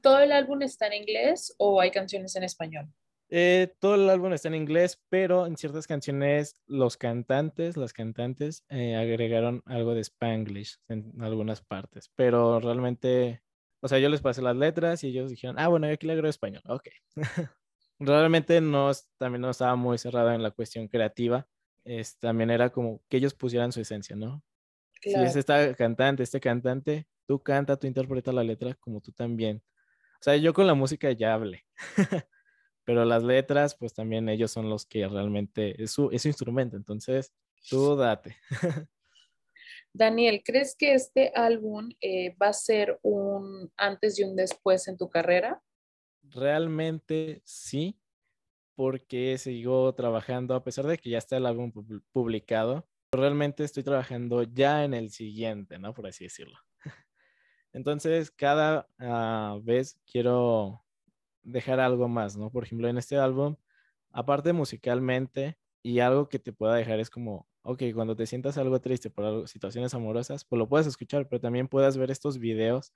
¿Todo 0.00 0.20
el 0.20 0.32
álbum 0.32 0.62
está 0.62 0.86
en 0.86 0.94
inglés 0.94 1.54
o 1.58 1.80
hay 1.80 1.90
canciones 1.90 2.36
en 2.36 2.44
español? 2.44 2.88
Eh, 3.30 3.74
todo 3.78 3.96
el 3.96 4.08
álbum 4.08 4.32
está 4.32 4.48
en 4.48 4.54
inglés, 4.54 5.02
pero 5.10 5.46
en 5.46 5.56
ciertas 5.56 5.86
canciones 5.86 6.56
los 6.66 6.96
cantantes, 6.96 7.76
las 7.76 7.92
cantantes 7.92 8.64
eh, 8.70 8.96
agregaron 8.96 9.62
algo 9.66 9.94
de 9.94 10.00
spanglish 10.00 10.78
en 10.88 11.12
algunas 11.20 11.60
partes, 11.60 12.10
pero 12.14 12.58
realmente, 12.58 13.42
o 13.80 13.88
sea, 13.88 13.98
yo 13.98 14.08
les 14.08 14.22
pasé 14.22 14.40
las 14.40 14.56
letras 14.56 15.04
y 15.04 15.08
ellos 15.08 15.28
dijeron, 15.28 15.56
ah, 15.58 15.68
bueno, 15.68 15.86
yo 15.88 15.92
aquí 15.92 16.06
le 16.06 16.14
agrego 16.14 16.30
español, 16.30 16.62
ok. 16.66 16.88
realmente 17.98 18.62
no, 18.62 18.90
también 19.18 19.42
no 19.42 19.50
estaba 19.50 19.76
muy 19.76 19.98
cerrada 19.98 20.34
en 20.34 20.42
la 20.42 20.50
cuestión 20.50 20.88
creativa, 20.88 21.46
es, 21.84 22.18
también 22.18 22.50
era 22.50 22.70
como 22.70 23.02
que 23.10 23.18
ellos 23.18 23.34
pusieran 23.34 23.72
su 23.72 23.82
esencia, 23.82 24.16
¿no? 24.16 24.42
Claro. 25.00 25.24
Si 25.24 25.30
es 25.30 25.36
esta 25.36 25.74
cantante, 25.74 26.22
este 26.22 26.40
cantante, 26.40 27.06
tú 27.26 27.42
canta, 27.42 27.76
tú 27.76 27.86
interpreta 27.86 28.32
la 28.32 28.44
letra 28.44 28.74
como 28.74 29.00
tú 29.00 29.12
también. 29.12 29.62
O 30.20 30.22
sea, 30.22 30.36
yo 30.36 30.52
con 30.52 30.66
la 30.66 30.74
música 30.74 31.12
ya 31.12 31.34
hablé. 31.34 31.64
pero 32.88 33.04
las 33.04 33.22
letras, 33.22 33.74
pues 33.74 33.92
también 33.92 34.30
ellos 34.30 34.50
son 34.50 34.70
los 34.70 34.86
que 34.86 35.06
realmente 35.06 35.82
es 35.82 35.90
su, 35.90 36.10
es 36.10 36.22
su 36.22 36.28
instrumento, 36.28 36.74
entonces 36.74 37.34
tú 37.68 37.94
date. 37.96 38.34
Daniel, 39.92 40.42
¿crees 40.42 40.74
que 40.74 40.94
este 40.94 41.30
álbum 41.34 41.90
eh, 42.00 42.34
va 42.42 42.48
a 42.48 42.54
ser 42.54 42.98
un 43.02 43.70
antes 43.76 44.18
y 44.18 44.24
un 44.24 44.36
después 44.36 44.88
en 44.88 44.96
tu 44.96 45.10
carrera? 45.10 45.62
Realmente 46.22 47.42
sí, 47.44 48.00
porque 48.74 49.36
sigo 49.36 49.94
trabajando, 49.94 50.54
a 50.54 50.64
pesar 50.64 50.86
de 50.86 50.96
que 50.96 51.10
ya 51.10 51.18
está 51.18 51.36
el 51.36 51.44
álbum 51.44 51.70
publicado, 52.10 52.88
realmente 53.12 53.64
estoy 53.64 53.82
trabajando 53.82 54.42
ya 54.42 54.84
en 54.84 54.94
el 54.94 55.10
siguiente, 55.10 55.78
¿no? 55.78 55.94
Por 55.94 56.06
así 56.06 56.24
decirlo. 56.24 56.58
Entonces, 57.72 58.30
cada 58.30 58.88
uh, 59.00 59.62
vez 59.62 59.98
quiero 60.10 60.84
dejar 61.42 61.80
algo 61.80 62.08
más, 62.08 62.36
¿no? 62.36 62.50
Por 62.50 62.64
ejemplo, 62.64 62.88
en 62.88 62.98
este 62.98 63.16
álbum, 63.16 63.56
aparte 64.10 64.52
musicalmente 64.52 65.58
y 65.82 66.00
algo 66.00 66.28
que 66.28 66.38
te 66.38 66.52
pueda 66.52 66.74
dejar 66.74 67.00
es 67.00 67.10
como, 67.10 67.48
ok, 67.62 67.84
cuando 67.94 68.16
te 68.16 68.26
sientas 68.26 68.58
algo 68.58 68.80
triste 68.80 69.10
por 69.10 69.24
algo, 69.24 69.46
situaciones 69.46 69.94
amorosas, 69.94 70.44
pues 70.44 70.58
lo 70.58 70.68
puedes 70.68 70.86
escuchar, 70.86 71.28
pero 71.28 71.40
también 71.40 71.68
puedas 71.68 71.96
ver 71.96 72.10
estos 72.10 72.38
videos 72.38 72.92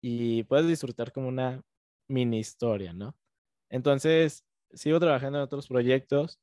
y 0.00 0.44
puedes 0.44 0.66
disfrutar 0.66 1.12
como 1.12 1.28
una 1.28 1.62
mini 2.08 2.38
historia, 2.38 2.92
¿no? 2.92 3.16
Entonces, 3.68 4.44
sigo 4.72 5.00
trabajando 5.00 5.38
en 5.38 5.44
otros 5.44 5.68
proyectos 5.68 6.40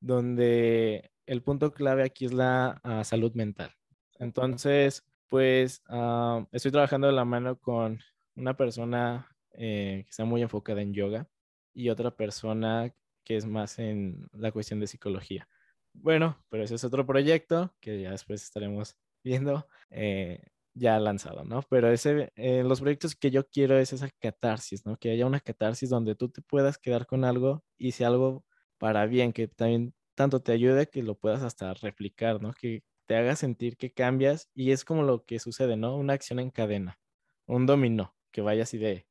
donde 0.00 1.10
el 1.26 1.42
punto 1.42 1.72
clave 1.72 2.04
aquí 2.04 2.26
es 2.26 2.32
la 2.32 2.80
uh, 2.84 3.04
salud 3.04 3.32
mental. 3.34 3.72
Entonces, 4.18 5.04
pues 5.28 5.82
uh, 5.88 6.46
estoy 6.52 6.70
trabajando 6.70 7.06
de 7.08 7.12
la 7.12 7.24
mano 7.24 7.58
con 7.58 8.00
una 8.36 8.56
persona 8.56 9.28
eh, 9.52 10.02
que 10.04 10.10
está 10.10 10.24
muy 10.24 10.42
enfocada 10.42 10.82
en 10.82 10.92
yoga 10.92 11.28
y 11.74 11.88
otra 11.88 12.10
persona 12.14 12.92
que 13.24 13.36
es 13.36 13.46
más 13.46 13.78
en 13.78 14.28
la 14.32 14.52
cuestión 14.52 14.80
de 14.80 14.86
psicología. 14.86 15.48
Bueno, 15.94 16.44
pero 16.50 16.62
ese 16.64 16.74
es 16.76 16.84
otro 16.84 17.06
proyecto 17.06 17.74
que 17.80 18.00
ya 18.02 18.10
después 18.10 18.42
estaremos 18.42 18.96
viendo 19.24 19.66
eh, 19.90 20.42
ya 20.74 21.00
lanzado, 21.00 21.44
¿no? 21.44 21.62
Pero 21.70 21.90
ese, 21.90 22.32
eh, 22.36 22.62
los 22.64 22.80
proyectos 22.80 23.16
que 23.16 23.30
yo 23.30 23.48
quiero 23.48 23.78
es 23.78 23.92
esa 23.92 24.10
catarsis, 24.20 24.84
¿no? 24.84 24.98
Que 24.98 25.10
haya 25.10 25.26
una 25.26 25.40
catarsis 25.40 25.88
donde 25.88 26.14
tú 26.14 26.28
te 26.28 26.42
puedas 26.42 26.78
quedar 26.78 27.06
con 27.06 27.24
algo 27.24 27.64
y 27.78 27.92
sea 27.92 28.08
algo 28.08 28.44
para 28.78 29.06
bien, 29.06 29.32
que 29.32 29.48
también 29.48 29.94
tanto 30.16 30.42
te 30.42 30.52
ayude 30.52 30.88
que 30.88 31.02
lo 31.04 31.16
puedas 31.18 31.42
hasta 31.44 31.74
replicar, 31.74 32.42
¿no? 32.42 32.52
Que 32.54 32.84
te 33.06 33.16
haga 33.16 33.36
sentir 33.36 33.76
que 33.76 33.92
cambias 33.92 34.50
y 34.54 34.72
es 34.72 34.84
como 34.84 35.04
lo 35.04 35.24
que 35.26 35.38
sucede, 35.40 35.76
¿no? 35.76 35.96
Una 35.96 36.14
acción 36.14 36.40
en 36.40 36.50
cadena, 36.50 37.00
un 37.46 37.66
dominó, 37.66 38.16
que 38.32 38.42
vaya 38.42 38.64
así 38.64 38.78
de, 38.78 39.06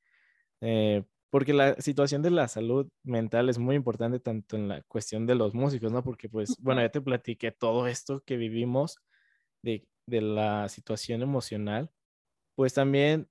eh, 0.61 1.03
porque 1.31 1.53
la 1.53 1.75
situación 1.81 2.21
de 2.21 2.31
la 2.31 2.47
salud 2.47 2.89
mental 3.03 3.49
es 3.49 3.59
muy 3.59 3.75
importante 3.75 4.19
tanto 4.19 4.55
en 4.57 4.67
la 4.69 4.81
cuestión 4.83 5.27
de 5.27 5.35
los 5.35 5.53
músicos, 5.53 5.91
¿no? 5.91 6.03
Porque 6.03 6.29
pues, 6.29 6.57
bueno, 6.59 6.81
ya 6.81 6.89
te 6.89 7.01
platiqué 7.01 7.51
todo 7.51 7.87
esto 7.87 8.23
que 8.25 8.37
vivimos 8.37 8.97
de, 9.63 9.87
de 10.07 10.21
la 10.21 10.69
situación 10.69 11.21
emocional, 11.21 11.91
pues 12.55 12.73
también 12.73 13.29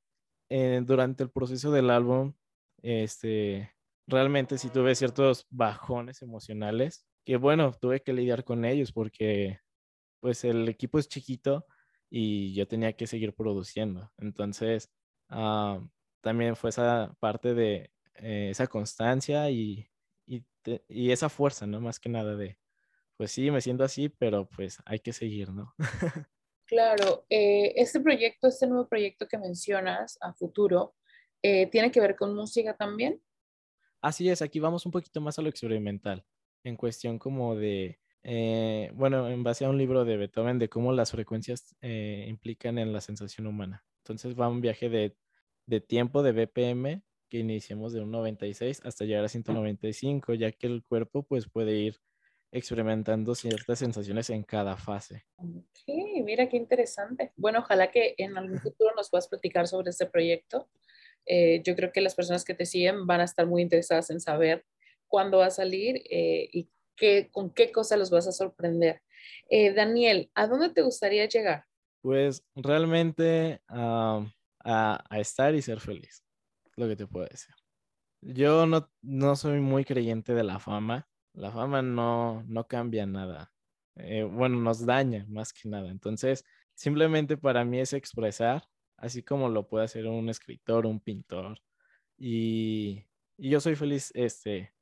eh, 0.50 0.82
durante 0.84 1.24
el 1.24 1.30
proceso 1.30 1.72
del 1.72 1.90
álbum, 1.90 2.34
este, 2.82 3.74
realmente 4.06 4.58
sí 4.58 4.70
tuve 4.70 4.94
ciertos 4.94 5.46
bajones 5.50 6.22
emocionales, 6.22 7.06
que 7.24 7.36
bueno, 7.36 7.72
tuve 7.72 8.02
que 8.02 8.12
lidiar 8.12 8.44
con 8.44 8.64
ellos 8.64 8.92
porque 8.92 9.60
pues 10.20 10.44
el 10.44 10.68
equipo 10.68 10.98
es 10.98 11.08
chiquito 11.08 11.66
y 12.10 12.54
yo 12.54 12.66
tenía 12.68 12.92
que 12.94 13.06
seguir 13.06 13.34
produciendo. 13.34 14.12
Entonces, 14.18 14.90
ah, 15.28 15.80
también 16.20 16.56
fue 16.56 16.70
esa 16.70 17.14
parte 17.20 17.54
de 17.54 17.90
eh, 18.14 18.48
esa 18.50 18.66
constancia 18.66 19.50
y, 19.50 19.90
y, 20.26 21.10
esa 21.10 21.28
fuerza, 21.28 21.66
¿no? 21.66 21.80
Más 21.80 22.00
que 22.00 22.08
nada 22.08 22.36
de, 22.36 22.58
pues 23.16 23.32
sí, 23.32 23.50
me 23.50 23.60
siento 23.60 23.84
así, 23.84 24.08
pero 24.08 24.48
pues 24.48 24.78
hay 24.86 25.00
que 25.00 25.12
seguir, 25.12 25.50
¿no? 25.50 25.74
claro, 26.66 27.26
eh, 27.28 27.72
este 27.76 28.00
proyecto, 28.00 28.48
este 28.48 28.66
nuevo 28.66 28.88
proyecto 28.88 29.26
que 29.28 29.36
mencionas 29.36 30.16
a 30.20 30.32
futuro, 30.32 30.94
eh, 31.42 31.66
¿tiene 31.66 31.90
que 31.90 32.00
ver 32.00 32.16
con 32.16 32.34
música 32.34 32.76
también? 32.76 33.20
Así 34.00 34.28
es, 34.28 34.40
aquí 34.40 34.60
vamos 34.60 34.86
un 34.86 34.92
poquito 34.92 35.20
más 35.20 35.38
a 35.38 35.42
lo 35.42 35.48
experimental, 35.48 36.24
en 36.64 36.76
cuestión 36.76 37.18
como 37.18 37.54
de, 37.54 38.00
eh, 38.22 38.90
bueno, 38.94 39.28
en 39.28 39.44
base 39.44 39.64
a 39.64 39.70
un 39.70 39.78
libro 39.78 40.04
de 40.04 40.16
Beethoven 40.16 40.58
de 40.58 40.68
cómo 40.68 40.92
las 40.92 41.12
frecuencias 41.12 41.76
eh, 41.82 42.24
implican 42.28 42.78
en 42.78 42.92
la 42.92 43.00
sensación 43.00 43.46
humana. 43.46 43.84
Entonces 43.98 44.38
va 44.38 44.48
un 44.48 44.60
viaje 44.60 44.88
de, 44.88 45.16
de 45.66 45.80
tiempo 45.80 46.22
de 46.22 46.32
BPM 46.32 47.02
que 47.28 47.38
iniciamos 47.38 47.92
de 47.92 48.00
un 48.00 48.10
96 48.10 48.82
hasta 48.84 49.04
llegar 49.04 49.24
a 49.24 49.28
195, 49.28 50.34
ya 50.34 50.52
que 50.52 50.66
el 50.66 50.84
cuerpo 50.84 51.22
pues 51.22 51.48
puede 51.48 51.76
ir 51.76 52.00
experimentando 52.52 53.34
ciertas 53.34 53.80
sensaciones 53.80 54.30
en 54.30 54.44
cada 54.44 54.76
fase. 54.76 55.24
Ok, 55.36 56.22
mira 56.24 56.48
qué 56.48 56.56
interesante. 56.56 57.32
Bueno, 57.36 57.58
ojalá 57.58 57.90
que 57.90 58.14
en 58.16 58.38
algún 58.38 58.60
futuro 58.60 58.94
nos 58.94 59.10
puedas 59.10 59.28
platicar 59.28 59.66
sobre 59.66 59.90
este 59.90 60.06
proyecto. 60.06 60.68
Eh, 61.26 61.62
yo 61.64 61.74
creo 61.74 61.90
que 61.90 62.00
las 62.00 62.14
personas 62.14 62.44
que 62.44 62.54
te 62.54 62.66
siguen 62.66 63.06
van 63.06 63.20
a 63.20 63.24
estar 63.24 63.46
muy 63.46 63.62
interesadas 63.62 64.10
en 64.10 64.20
saber 64.20 64.64
cuándo 65.14 65.38
va 65.38 65.46
a 65.46 65.50
salir 65.50 66.02
y 66.10 66.68
con 67.30 67.50
qué 67.50 67.70
cosa 67.70 67.96
los 67.96 68.10
vas 68.10 68.26
a 68.26 68.32
sorprender. 68.32 69.00
Eh, 69.48 69.72
Daniel, 69.72 70.28
¿a 70.34 70.48
dónde 70.48 70.70
te 70.70 70.82
gustaría 70.82 71.28
llegar? 71.28 71.66
Pues 72.02 72.44
realmente 72.56 73.60
a, 73.68 74.26
estar 75.12 75.54
y 75.54 75.62
ser 75.62 75.78
feliz, 75.78 76.24
lo 76.74 76.88
que 76.88 76.96
te 76.96 77.06
puedo 77.06 77.26
decir. 77.26 77.54
Yo 78.22 78.66
no, 78.66 78.90
no 79.02 79.36
soy 79.36 79.60
muy 79.60 79.84
creyente 79.84 80.34
de 80.34 80.42
la 80.42 80.58
fama. 80.58 81.06
La 81.32 81.52
fama 81.52 81.80
no, 81.80 82.42
no 82.48 82.66
cambia 82.66 83.06
nada. 83.06 83.52
Eh, 83.94 84.24
bueno, 84.24 84.56
nos 84.56 84.84
daña 84.84 85.26
más 85.28 85.52
que 85.52 85.68
nada. 85.68 85.92
Entonces, 85.92 86.44
simplemente 86.74 87.36
para 87.36 87.64
mí 87.64 87.78
es 87.78 87.92
expresar, 87.92 88.64
así 88.96 89.22
como 89.22 89.48
lo 89.48 89.68
puede 89.68 89.84
hacer 89.84 90.08
un 90.08 90.28
escritor, 90.28 90.86
un 90.86 90.98
pintor. 90.98 91.60
Y, 92.18 93.04
y 93.36 93.50
yo 93.50 93.60
soy 93.60 93.76
feliz 93.76 94.10
este, 94.16 94.73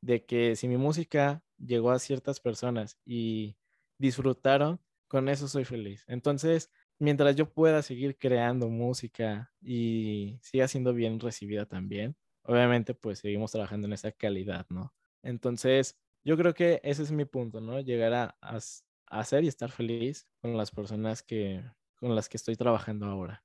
de 0.00 0.24
que 0.24 0.56
si 0.56 0.68
mi 0.68 0.76
música 0.76 1.42
llegó 1.58 1.90
a 1.90 1.98
ciertas 1.98 2.40
personas 2.40 2.98
y 3.04 3.56
disfrutaron, 3.98 4.80
con 5.08 5.28
eso 5.28 5.48
soy 5.48 5.64
feliz. 5.64 6.04
Entonces, 6.08 6.70
mientras 6.98 7.36
yo 7.36 7.52
pueda 7.52 7.82
seguir 7.82 8.18
creando 8.18 8.68
música 8.68 9.52
y 9.60 10.38
siga 10.42 10.68
siendo 10.68 10.92
bien 10.92 11.20
recibida 11.20 11.66
también, 11.66 12.16
obviamente 12.42 12.94
pues 12.94 13.20
seguimos 13.20 13.52
trabajando 13.52 13.86
en 13.86 13.92
esa 13.92 14.12
calidad, 14.12 14.66
¿no? 14.68 14.94
Entonces, 15.22 15.96
yo 16.24 16.36
creo 16.36 16.54
que 16.54 16.80
ese 16.82 17.02
es 17.02 17.12
mi 17.12 17.24
punto, 17.24 17.60
¿no? 17.60 17.80
Llegar 17.80 18.12
a, 18.14 18.36
a, 18.40 19.24
ser 19.24 19.44
y 19.44 19.48
estar 19.48 19.70
feliz 19.70 20.26
con 20.40 20.56
las 20.56 20.70
personas 20.70 21.22
que, 21.22 21.62
con 21.96 22.14
las 22.14 22.28
que 22.28 22.36
estoy 22.36 22.56
trabajando 22.56 23.06
ahora. 23.06 23.44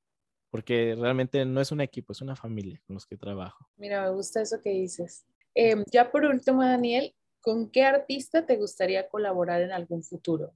Porque 0.50 0.96
realmente 1.00 1.46
no 1.46 1.62
es 1.62 1.72
un 1.72 1.80
equipo, 1.80 2.12
es 2.12 2.22
una 2.22 2.36
familia 2.36 2.82
con 2.86 2.96
los 2.96 3.06
que 3.06 3.18
trabajo. 3.18 3.70
Mira, 3.78 4.04
me 4.04 4.10
gusta 4.10 4.42
eso 4.42 4.60
que 4.62 4.72
dices. 4.72 5.26
Em, 5.56 5.84
ya 5.92 6.12
por 6.12 6.26
último, 6.26 6.64
Daniel, 6.64 7.14
¿Con 7.42 7.72
qué 7.72 7.84
artista 7.84 8.46
te 8.46 8.56
gustaría 8.56 9.10
colaborar 9.10 9.62
en 9.62 9.72
algún 9.72 10.04
futuro? 10.04 10.56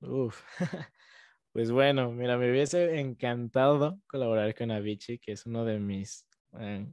Uf, 0.00 0.42
pues 1.52 1.70
bueno, 1.70 2.10
mira, 2.12 2.38
me 2.38 2.50
hubiese 2.50 2.98
encantado 2.98 4.00
colaborar 4.06 4.54
con 4.54 4.70
Avicii, 4.70 5.18
que 5.18 5.32
es 5.32 5.44
uno 5.44 5.66
de 5.66 5.78
mis, 5.78 6.26
eh, 6.58 6.86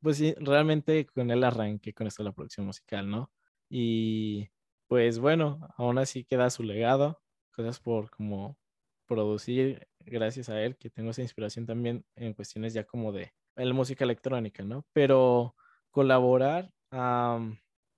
pues 0.00 0.18
sí, 0.18 0.34
realmente 0.38 1.06
con 1.06 1.30
él 1.30 1.42
arranqué 1.42 1.94
con 1.94 2.06
esto 2.06 2.22
de 2.22 2.28
la 2.30 2.34
producción 2.34 2.66
musical, 2.66 3.10
¿no? 3.10 3.32
Y 3.70 4.50
pues 4.88 5.18
bueno, 5.18 5.68
aún 5.78 5.98
así 5.98 6.24
queda 6.24 6.50
su 6.50 6.62
legado, 6.62 7.22
cosas 7.52 7.80
por 7.80 8.10
como 8.10 8.58
producir 9.06 9.88
gracias 10.00 10.50
a 10.50 10.60
él, 10.62 10.76
que 10.76 10.90
tengo 10.90 11.10
esa 11.10 11.22
inspiración 11.22 11.66
también 11.66 12.04
en 12.14 12.34
cuestiones 12.34 12.74
ya 12.74 12.84
como 12.84 13.12
de 13.12 13.32
la 13.56 13.72
música 13.72 14.04
electrónica, 14.04 14.64
¿no? 14.64 14.86
Pero 14.92 15.56
colaborar, 15.90 16.74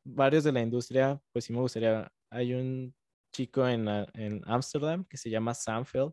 varios 0.05 0.45
de 0.45 0.53
la 0.53 0.63
industria, 0.63 1.21
pues 1.33 1.45
sí 1.47 1.53
me 1.53 1.61
gustaría. 1.61 2.11
Hay 2.31 2.55
un 2.55 2.95
chico 3.33 3.67
en 3.69 3.89
Amsterdam 4.47 5.05
que 5.05 5.17
se 5.17 5.31
llama 5.31 5.55
Samfeld, 5.55 6.13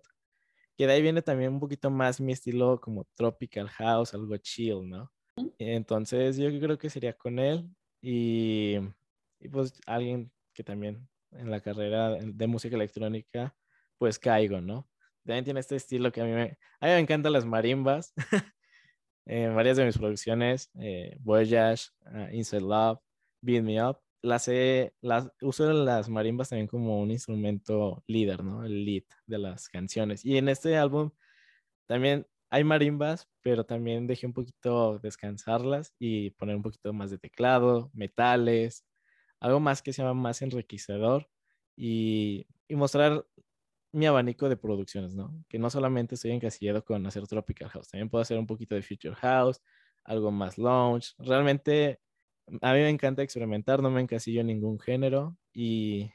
que 0.77 0.87
de 0.87 0.93
ahí 0.93 1.01
viene 1.01 1.21
también 1.21 1.53
un 1.53 1.59
poquito 1.59 1.89
más 1.89 2.19
mi 2.21 2.33
estilo 2.33 2.79
como 2.81 3.05
tropical 3.15 3.69
house, 3.69 4.13
algo 4.13 4.35
chill, 4.37 4.87
¿no? 4.89 5.11
Entonces 5.59 6.37
yo 6.37 6.49
creo 6.59 6.77
que 6.77 6.89
sería 6.89 7.13
con 7.13 7.39
él 7.39 7.69
y, 8.01 8.77
y 9.39 9.49
pues 9.49 9.79
alguien 9.85 10.31
que 10.53 10.63
también 10.63 11.09
en 11.31 11.51
la 11.51 11.61
carrera 11.61 12.11
de 12.21 12.47
música 12.47 12.75
electrónica, 12.75 13.55
pues 13.97 14.19
caigo, 14.19 14.61
¿no? 14.61 14.89
También 15.25 15.45
tiene 15.45 15.59
este 15.61 15.75
estilo 15.75 16.11
que 16.11 16.21
a 16.21 16.25
mí 16.25 16.31
me, 16.31 16.43
a 16.79 16.85
mí 16.87 16.91
me 16.93 16.99
encantan 16.99 17.33
las 17.33 17.45
marimbas. 17.45 18.13
en 19.25 19.55
varias 19.55 19.77
de 19.77 19.85
mis 19.85 19.97
producciones, 19.97 20.69
eh, 20.79 21.17
Voyage, 21.19 21.89
uh, 22.05 22.33
Inside 22.33 22.61
Love, 22.61 22.99
Beat 23.41 23.63
Me 23.63 23.83
Up, 23.83 23.99
las, 24.21 24.49
las 25.01 25.29
uso 25.41 25.71
las 25.71 26.09
marimbas 26.09 26.49
también 26.49 26.67
como 26.67 26.99
un 26.99 27.11
instrumento 27.11 28.03
líder. 28.07 28.39
El 28.65 28.85
lead 28.85 29.03
de 29.27 29.37
las 29.37 29.69
canciones. 29.69 30.25
Y 30.25 30.37
en 30.37 30.49
este 30.49 30.77
álbum 30.77 31.11
también 31.87 32.27
hay 32.49 32.63
marimbas, 32.63 33.29
pero 33.41 33.65
también 33.65 34.07
dejé 34.07 34.27
un 34.27 34.33
poquito 34.33 34.99
descansarlas 34.99 35.93
y 35.99 36.31
poner 36.31 36.55
un 36.55 36.63
poquito 36.63 36.93
más 36.93 37.11
de 37.11 37.17
teclado, 37.19 37.91
metales, 37.93 38.85
algo 39.39 39.59
más 39.59 39.81
que 39.81 39.93
sea 39.93 40.13
más 40.13 40.41
enriquecedor 40.41 41.29
y 41.75 42.47
mostrar 42.69 43.25
mi 43.95 44.05
abanico 44.07 44.49
de 44.49 44.57
producciones, 44.57 45.15
¿no? 45.15 45.45
Que 45.47 45.57
no 45.57 45.69
solamente 45.69 46.15
estoy 46.15 46.31
encasillado 46.31 46.83
con 46.83 47.05
hacer 47.05 47.25
Tropical 47.27 47.69
House, 47.69 47.87
también 47.87 48.09
puedo 48.09 48.21
hacer 48.21 48.37
un 48.37 48.45
poquito 48.45 48.75
de 48.75 48.81
Future 48.81 49.15
House, 49.15 49.61
algo 50.03 50.31
más 50.31 50.57
lounge. 50.57 51.13
Realmente 51.17 52.01
a 52.61 52.73
mí 52.73 52.79
me 52.79 52.89
encanta 52.89 53.23
experimentar, 53.23 53.81
no 53.81 53.89
me 53.89 54.01
encasillo 54.01 54.41
en 54.41 54.47
ningún 54.47 54.79
género 54.79 55.37
y, 55.53 56.11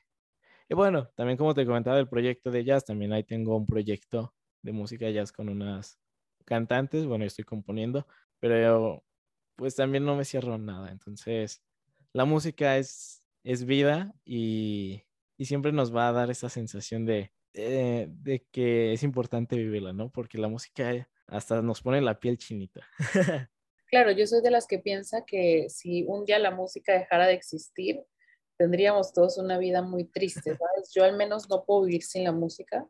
bueno, 0.68 1.08
también 1.16 1.38
como 1.38 1.54
te 1.54 1.64
comentaba 1.64 1.98
el 1.98 2.06
proyecto 2.06 2.50
de 2.50 2.64
jazz, 2.64 2.84
también 2.84 3.14
ahí 3.14 3.24
tengo 3.24 3.56
un 3.56 3.66
proyecto 3.66 4.34
de 4.60 4.72
música 4.72 5.08
jazz 5.10 5.32
con 5.32 5.48
unas 5.48 5.98
cantantes, 6.44 7.06
bueno, 7.06 7.24
estoy 7.24 7.44
componiendo, 7.44 8.06
pero 8.40 9.02
pues 9.56 9.74
también 9.74 10.04
no 10.04 10.16
me 10.16 10.26
cierro 10.26 10.58
nada, 10.58 10.90
entonces 10.92 11.62
la 12.12 12.26
música 12.26 12.76
es, 12.76 13.26
es 13.42 13.64
vida 13.64 14.14
y, 14.24 15.02
y 15.38 15.46
siempre 15.46 15.72
nos 15.72 15.96
va 15.96 16.08
a 16.08 16.12
dar 16.12 16.30
esa 16.30 16.50
sensación 16.50 17.06
de, 17.06 17.32
de, 17.52 18.08
de 18.10 18.46
que 18.50 18.92
es 18.92 19.02
importante 19.02 19.56
vivirla, 19.56 19.92
¿no? 19.92 20.10
Porque 20.10 20.38
la 20.38 20.48
música 20.48 21.08
hasta 21.26 21.62
nos 21.62 21.82
pone 21.82 22.00
la 22.00 22.18
piel 22.18 22.38
chinita. 22.38 22.86
Claro, 23.90 24.12
yo 24.12 24.24
soy 24.24 24.40
de 24.40 24.52
las 24.52 24.68
que 24.68 24.78
piensa 24.78 25.24
que 25.26 25.66
si 25.68 26.04
un 26.04 26.24
día 26.24 26.38
la 26.38 26.52
música 26.52 26.92
dejara 26.92 27.26
de 27.26 27.32
existir, 27.32 28.00
tendríamos 28.56 29.12
todos 29.12 29.36
una 29.36 29.58
vida 29.58 29.82
muy 29.82 30.04
triste, 30.04 30.42
¿sabes? 30.58 30.92
Yo 30.94 31.02
al 31.02 31.16
menos 31.16 31.50
no 31.50 31.64
puedo 31.64 31.82
vivir 31.82 32.04
sin 32.04 32.22
la 32.22 32.30
música. 32.30 32.86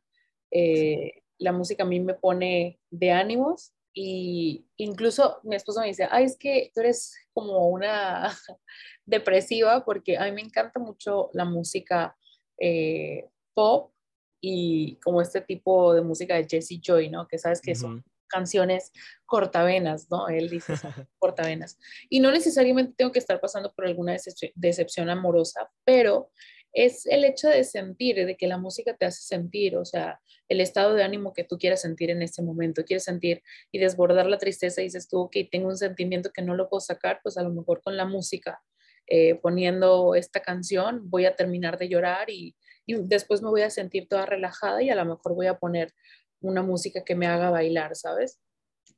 Eh, 0.51 1.23
la 1.39 1.53
música 1.53 1.85
a 1.85 1.87
mí 1.87 2.01
me 2.01 2.13
pone 2.13 2.79
de 2.91 3.13
ánimos 3.13 3.73
y 3.95 4.67
incluso 4.77 5.41
mi 5.43 5.57
esposo 5.57 5.81
me 5.81 5.87
dice, 5.87 6.07
ay, 6.11 6.25
es 6.25 6.37
que 6.37 6.71
tú 6.75 6.81
eres 6.81 7.17
como 7.33 7.69
una 7.69 8.29
depresiva 9.07 9.85
porque 9.87 10.19
a 10.19 10.25
mí 10.25 10.33
me 10.33 10.43
encanta 10.43 10.81
mucho 10.81 11.31
la 11.33 11.47
música 11.47 12.15
eh, 12.59 13.27
pop 13.55 13.93
y 14.41 14.97
como 14.97 15.21
este 15.21 15.41
tipo 15.41 15.95
de 15.95 16.03
música 16.03 16.35
de 16.37 16.47
Jesse 16.49 16.81
Joy, 16.81 17.11
¿no? 17.11 17.27
Que 17.29 17.39
sabes 17.39 17.61
que 17.61 17.75
son 17.75 18.05
canciones 18.31 18.93
cortavenas, 19.27 20.09
¿no? 20.11 20.29
Él 20.29 20.49
dice 20.49 20.73
cortavenas. 21.19 21.79
Y 22.09 22.21
no 22.21 22.31
necesariamente 22.31 22.95
tengo 22.97 23.13
que 23.13 23.19
estar 23.19 23.41
pasando 23.41 23.73
por 23.75 23.87
alguna 23.87 24.17
decepción 24.55 25.11
amorosa, 25.11 25.71
pero 25.85 26.31
es 26.73 27.05
el 27.07 27.25
hecho 27.25 27.49
de 27.49 27.65
sentir, 27.65 28.15
de 28.15 28.37
que 28.37 28.47
la 28.47 28.57
música 28.57 28.97
te 28.97 29.05
hace 29.05 29.23
sentir, 29.23 29.77
o 29.77 29.85
sea, 29.85 30.21
el 30.49 30.61
estado 30.61 30.95
de 30.95 31.03
ánimo 31.03 31.33
que 31.33 31.43
tú 31.43 31.59
quieras 31.59 31.83
sentir 31.83 32.11
en 32.11 32.23
ese 32.23 32.43
momento, 32.43 32.85
quieres 32.85 33.05
sentir 33.05 33.43
y 33.73 33.79
desbordar 33.79 34.27
la 34.27 34.39
tristeza 34.39 34.81
y 34.81 34.85
dices 34.85 35.09
tú, 35.09 35.19
ok, 35.23 35.37
tengo 35.51 35.69
un 35.69 35.77
sentimiento 35.77 36.31
que 36.33 36.43
no 36.43 36.55
lo 36.55 36.69
puedo 36.69 36.81
sacar, 36.81 37.19
pues 37.25 37.37
a 37.37 37.43
lo 37.43 37.51
mejor 37.51 37.83
con 37.83 37.97
la 37.97 38.05
música, 38.05 38.63
eh, 39.09 39.35
poniendo 39.35 40.15
esta 40.15 40.41
canción, 40.41 41.11
voy 41.11 41.27
a 41.27 41.35
terminar 41.35 41.77
de 41.77 41.89
llorar 41.89 42.31
y, 42.31 42.55
y 42.91 43.03
después 43.03 43.43
me 43.43 43.51
voy 43.51 43.63
a 43.63 43.71
sentir 43.71 44.09
toda 44.09 44.27
relajada 44.27 44.83
y 44.83 44.91
a 44.91 44.97
lo 44.97 45.05
mejor 45.05 45.35
voy 45.35 45.47
a 45.47 45.59
poner 45.59 45.93
una 46.41 46.63
música 46.63 47.05
que 47.05 47.15
me 47.15 47.27
haga 47.27 47.51
bailar, 47.51 47.95
¿sabes? 47.95 48.41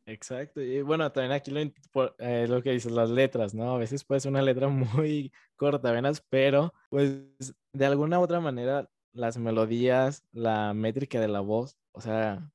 Exacto. 0.07 0.61
Y 0.61 0.83
bueno, 0.83 1.11
también 1.13 1.33
aquí 1.33 1.51
lo, 1.51 1.61
eh, 2.19 2.47
lo, 2.49 2.63
que 2.63 2.71
dices, 2.73 2.93
las 2.93 3.11
letras, 3.11 3.55
¿no? 3.55 3.75
A 3.75 3.79
veces 3.79 4.05
puede 4.05 4.21
ser 4.21 4.31
una 4.31 4.43
letra 4.43 4.69
muy 4.69 5.33
corta, 5.57 5.93
venas, 5.93 6.25
pero 6.29 6.73
pues 6.91 7.21
de 7.73 7.87
alguna 7.87 8.19
u 8.19 8.23
otra 8.23 8.41
manera 8.41 8.89
las 9.13 9.37
melodías, 9.39 10.25
la 10.33 10.73
métrica 10.75 11.21
de 11.21 11.29
la 11.29 11.41
voz, 11.41 11.77
o 11.93 12.01
sea, 12.01 12.51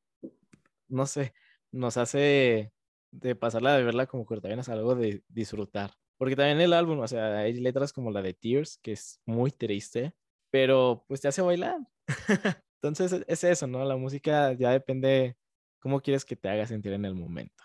no 0.87 1.05
sé, 1.05 1.33
nos 1.71 1.97
hace 1.97 2.73
de 3.11 3.35
pasarla 3.35 3.77
de 3.77 3.83
verla 3.83 4.07
como 4.07 4.25
cortavenas 4.25 4.69
algo 4.69 4.95
de 4.95 5.23
disfrutar. 5.29 5.91
Porque 6.17 6.35
también 6.35 6.59
el 6.61 6.73
álbum, 6.73 6.99
o 6.99 7.07
sea, 7.07 7.37
hay 7.39 7.53
letras 7.53 7.93
como 7.93 8.11
la 8.11 8.21
de 8.21 8.33
Tears, 8.33 8.79
que 8.81 8.93
es 8.93 9.21
muy 9.25 9.51
triste, 9.51 10.13
pero 10.51 11.05
pues 11.07 11.21
te 11.21 11.27
hace 11.27 11.41
bailar. 11.41 11.79
Entonces 12.81 13.23
es 13.27 13.43
eso, 13.43 13.67
¿no? 13.67 13.83
La 13.83 13.97
música 13.97 14.53
ya 14.53 14.71
depende 14.71 15.35
cómo 15.79 16.01
quieres 16.01 16.25
que 16.25 16.35
te 16.35 16.49
haga 16.49 16.65
sentir 16.65 16.93
en 16.93 17.05
el 17.05 17.15
momento. 17.15 17.63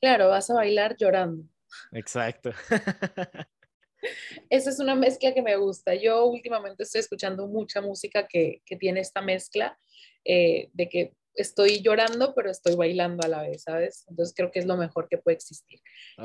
Claro, 0.00 0.28
vas 0.28 0.50
a 0.50 0.54
bailar 0.54 0.96
llorando. 0.96 1.44
Exacto. 1.92 2.50
Esa 4.48 4.70
es 4.70 4.80
una 4.80 4.94
mezcla 4.94 5.34
que 5.34 5.42
me 5.42 5.56
gusta. 5.56 5.94
Yo 5.94 6.24
últimamente 6.26 6.82
estoy 6.82 7.00
escuchando 7.00 7.46
mucha 7.46 7.80
música 7.80 8.26
que, 8.26 8.62
tiene 8.78 9.00
esta 9.00 9.20
mezcla 9.20 9.78
eh, 10.24 10.70
de 10.72 10.88
que 10.88 11.14
estoy 11.34 11.80
llorando, 11.82 12.34
pero 12.34 12.50
estoy 12.50 12.74
bailando 12.76 13.24
a 13.24 13.28
la 13.28 13.42
vez, 13.42 13.62
¿sabes? 13.62 14.04
Entonces 14.08 14.34
creo 14.36 14.50
que 14.50 14.58
es 14.58 14.66
lo 14.66 14.76
mejor 14.76 15.08
que 15.08 15.18
puede 15.18 15.36
existir. 15.36 15.80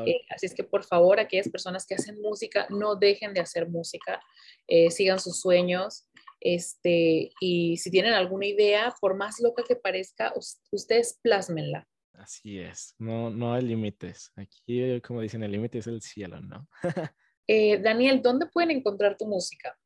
Eh, 0.05 0.21
así 0.29 0.45
es 0.45 0.53
que 0.53 0.63
por 0.63 0.83
favor, 0.83 1.19
aquellas 1.19 1.49
personas 1.49 1.85
que 1.85 1.95
hacen 1.95 2.19
música, 2.21 2.67
no 2.69 2.95
dejen 2.95 3.33
de 3.33 3.41
hacer 3.41 3.69
música, 3.69 4.21
eh, 4.67 4.91
sigan 4.91 5.19
sus 5.19 5.39
sueños. 5.39 6.07
Este, 6.41 7.31
y 7.39 7.77
si 7.77 7.89
tienen 7.89 8.13
alguna 8.13 8.45
idea, 8.45 8.93
por 9.01 9.15
más 9.15 9.39
loca 9.39 9.63
que 9.67 9.75
parezca, 9.75 10.33
ustedes 10.71 11.19
plásmenla. 11.21 11.87
Así 12.13 12.59
es, 12.59 12.95
no, 12.97 13.29
no 13.29 13.53
hay 13.53 13.63
límites. 13.63 14.31
Aquí, 14.35 15.01
como 15.01 15.21
dicen, 15.21 15.43
el 15.43 15.51
límite 15.51 15.79
es 15.79 15.87
el 15.87 16.01
cielo, 16.01 16.39
¿no? 16.41 16.67
Eh, 17.47 17.77
Daniel, 17.77 18.23
¿dónde 18.23 18.47
pueden 18.47 18.71
encontrar 18.71 19.17
tu 19.17 19.27
música? 19.27 19.77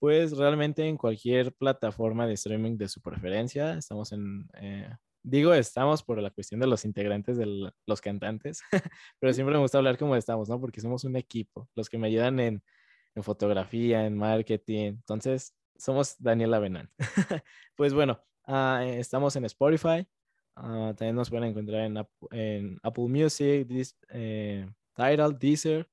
Pues 0.00 0.34
realmente 0.34 0.86
en 0.88 0.96
cualquier 0.96 1.52
plataforma 1.52 2.26
de 2.26 2.32
streaming 2.32 2.78
de 2.78 2.88
su 2.88 3.02
preferencia. 3.02 3.74
Estamos 3.74 4.12
en, 4.12 4.48
eh, 4.54 4.88
digo 5.22 5.52
estamos 5.52 6.02
por 6.02 6.22
la 6.22 6.30
cuestión 6.30 6.58
de 6.58 6.66
los 6.66 6.86
integrantes 6.86 7.36
de 7.36 7.70
los 7.86 8.00
cantantes, 8.00 8.62
pero 9.20 9.34
siempre 9.34 9.54
me 9.54 9.60
gusta 9.60 9.76
hablar 9.76 9.98
como 9.98 10.16
estamos, 10.16 10.48
¿no? 10.48 10.58
Porque 10.58 10.80
somos 10.80 11.04
un 11.04 11.16
equipo, 11.16 11.68
los 11.74 11.90
que 11.90 11.98
me 11.98 12.06
ayudan 12.06 12.40
en, 12.40 12.62
fotografía, 13.22 14.06
en 14.06 14.16
marketing. 14.16 14.92
Entonces, 14.92 15.54
somos 15.76 16.16
Daniel 16.18 16.54
Avenán. 16.54 16.90
pues 17.76 17.92
bueno, 17.92 18.22
ah, 18.46 18.82
estamos 18.86 19.36
en 19.36 19.44
Spotify. 19.44 20.08
Ah, 20.56 20.94
también 20.96 21.16
nos 21.16 21.28
pueden 21.28 21.50
encontrar 21.50 21.82
en, 21.82 22.78
Apple 22.82 23.08
Music, 23.08 23.68
eh, 24.08 24.66
Tidal, 24.94 25.38
Deezer 25.38 25.86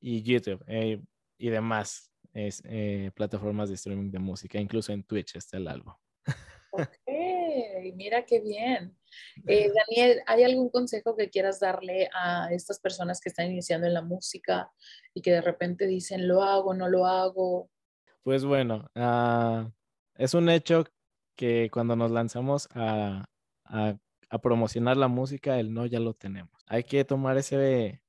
y 0.00 0.22
YouTube 0.22 0.64
eh, 0.66 1.02
y 1.36 1.50
demás 1.50 2.13
es, 2.34 2.62
eh, 2.66 3.10
plataformas 3.14 3.68
de 3.68 3.76
streaming 3.76 4.10
de 4.10 4.18
música, 4.18 4.58
incluso 4.58 4.92
en 4.92 5.04
Twitch 5.04 5.36
está 5.36 5.56
el 5.56 5.68
álbum. 5.68 5.94
Ok, 6.72 7.94
mira 7.94 8.24
qué 8.24 8.40
bien. 8.40 8.96
Eh, 9.46 9.70
Daniel, 9.72 10.20
¿hay 10.26 10.42
algún 10.42 10.70
consejo 10.70 11.16
que 11.16 11.30
quieras 11.30 11.60
darle 11.60 12.08
a 12.12 12.48
estas 12.50 12.80
personas 12.80 13.20
que 13.20 13.28
están 13.28 13.46
iniciando 13.46 13.86
en 13.86 13.94
la 13.94 14.02
música 14.02 14.72
y 15.14 15.22
que 15.22 15.30
de 15.30 15.40
repente 15.40 15.86
dicen, 15.86 16.26
lo 16.26 16.42
hago, 16.42 16.74
no 16.74 16.88
lo 16.88 17.06
hago? 17.06 17.70
Pues 18.24 18.44
bueno, 18.44 18.90
ah, 18.96 19.70
es 20.16 20.34
un 20.34 20.48
hecho 20.48 20.84
que 21.36 21.70
cuando 21.72 21.94
nos 21.94 22.10
lanzamos 22.10 22.68
a, 22.72 23.24
a, 23.64 23.96
a, 24.28 24.38
promocionar 24.38 24.96
la 24.96 25.08
música, 25.08 25.60
el 25.60 25.72
no 25.72 25.86
ya 25.86 26.00
lo 26.00 26.14
tenemos. 26.14 26.64
Hay 26.66 26.82
que 26.82 27.04
tomar 27.04 27.36
ese, 27.38 28.00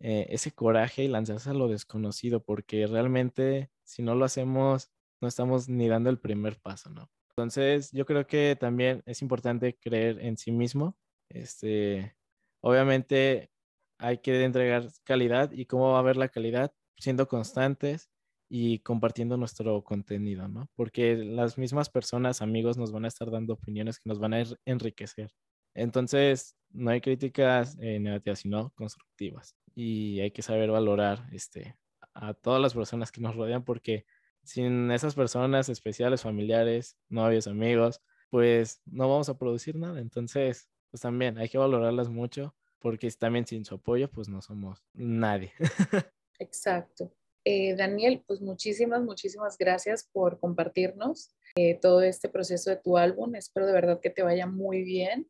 eh, 0.00 0.26
ese 0.30 0.52
coraje 0.52 1.04
y 1.04 1.08
lanzarse 1.08 1.50
a 1.50 1.54
lo 1.54 1.68
desconocido, 1.68 2.42
porque 2.42 2.86
realmente 2.86 3.70
si 3.84 4.02
no 4.02 4.14
lo 4.14 4.24
hacemos, 4.24 4.90
no 5.20 5.28
estamos 5.28 5.68
ni 5.68 5.88
dando 5.88 6.10
el 6.10 6.18
primer 6.18 6.60
paso, 6.60 6.90
¿no? 6.90 7.10
Entonces, 7.30 7.92
yo 7.92 8.04
creo 8.06 8.26
que 8.26 8.56
también 8.58 9.02
es 9.06 9.22
importante 9.22 9.78
creer 9.80 10.18
en 10.20 10.36
sí 10.36 10.50
mismo. 10.52 10.96
Este, 11.28 12.16
obviamente 12.60 13.50
hay 13.98 14.18
que 14.18 14.44
entregar 14.44 14.88
calidad 15.04 15.52
y 15.52 15.66
cómo 15.66 15.90
va 15.92 15.96
a 15.96 16.00
haber 16.00 16.16
la 16.16 16.28
calidad 16.28 16.72
siendo 16.98 17.28
constantes 17.28 18.10
y 18.48 18.80
compartiendo 18.80 19.36
nuestro 19.36 19.84
contenido, 19.84 20.48
¿no? 20.48 20.68
Porque 20.74 21.16
las 21.16 21.58
mismas 21.58 21.90
personas, 21.90 22.42
amigos, 22.42 22.78
nos 22.78 22.92
van 22.92 23.04
a 23.04 23.08
estar 23.08 23.30
dando 23.30 23.54
opiniones 23.54 24.00
que 24.00 24.08
nos 24.08 24.18
van 24.18 24.34
a 24.34 24.44
enriquecer. 24.64 25.30
Entonces, 25.74 26.56
no 26.70 26.90
hay 26.90 27.00
críticas 27.00 27.76
eh, 27.80 27.98
negativas, 27.98 28.40
sino 28.40 28.70
constructivas 28.70 29.56
y 29.74 30.20
hay 30.20 30.32
que 30.32 30.42
saber 30.42 30.72
valorar 30.72 31.28
este, 31.32 31.76
a 32.12 32.34
todas 32.34 32.60
las 32.60 32.74
personas 32.74 33.12
que 33.12 33.20
nos 33.20 33.36
rodean 33.36 33.64
porque 33.64 34.06
sin 34.42 34.90
esas 34.90 35.14
personas 35.14 35.68
especiales, 35.68 36.22
familiares, 36.22 36.96
novios, 37.08 37.46
amigos, 37.46 38.00
pues 38.28 38.80
no 38.86 39.08
vamos 39.08 39.28
a 39.28 39.38
producir 39.38 39.76
nada. 39.76 40.00
Entonces, 40.00 40.68
pues 40.90 41.02
también 41.02 41.38
hay 41.38 41.48
que 41.48 41.58
valorarlas 41.58 42.08
mucho 42.08 42.56
porque 42.80 43.08
también 43.12 43.46
sin 43.46 43.64
su 43.64 43.76
apoyo, 43.76 44.10
pues 44.10 44.28
no 44.28 44.42
somos 44.42 44.82
nadie. 44.94 45.52
Exacto. 46.40 47.12
Eh, 47.44 47.76
Daniel, 47.76 48.24
pues 48.26 48.40
muchísimas, 48.40 49.02
muchísimas 49.02 49.56
gracias 49.56 50.08
por 50.12 50.40
compartirnos 50.40 51.34
eh, 51.54 51.78
todo 51.80 52.02
este 52.02 52.28
proceso 52.28 52.70
de 52.70 52.76
tu 52.76 52.98
álbum. 52.98 53.34
Espero 53.36 53.66
de 53.66 53.72
verdad 53.72 54.00
que 54.00 54.10
te 54.10 54.22
vaya 54.22 54.46
muy 54.46 54.82
bien. 54.82 55.28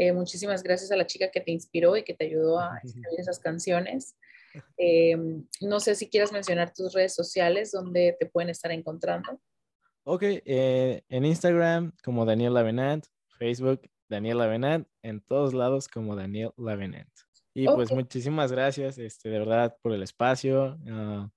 Eh, 0.00 0.14
muchísimas 0.14 0.62
gracias 0.62 0.90
a 0.92 0.96
la 0.96 1.06
chica 1.06 1.30
que 1.30 1.42
te 1.42 1.50
inspiró 1.50 1.94
y 1.94 2.02
que 2.02 2.14
te 2.14 2.24
ayudó 2.24 2.58
a 2.58 2.80
escribir 2.82 3.20
esas 3.20 3.38
canciones. 3.38 4.16
Eh, 4.78 5.14
no 5.60 5.78
sé 5.78 5.94
si 5.94 6.08
quieras 6.08 6.32
mencionar 6.32 6.72
tus 6.72 6.94
redes 6.94 7.14
sociales 7.14 7.70
donde 7.70 8.16
te 8.18 8.24
pueden 8.24 8.48
estar 8.48 8.72
encontrando. 8.72 9.38
Ok, 10.04 10.22
eh, 10.22 11.02
en 11.06 11.26
Instagram 11.26 11.92
como 12.02 12.24
Daniel 12.24 12.54
Lavenant, 12.54 13.04
Facebook 13.38 13.82
Daniel 14.08 14.38
Lavenant, 14.38 14.88
en 15.02 15.20
todos 15.20 15.52
lados 15.52 15.86
como 15.86 16.16
Daniel 16.16 16.52
Lavenant. 16.56 17.10
Y 17.52 17.66
pues 17.66 17.92
muchísimas 17.92 18.50
gracias, 18.50 18.96
este, 18.96 19.28
de 19.28 19.38
verdad, 19.38 19.76
por 19.82 19.92
el 19.92 20.02
espacio. 20.02 20.78
Uh, 20.82 21.28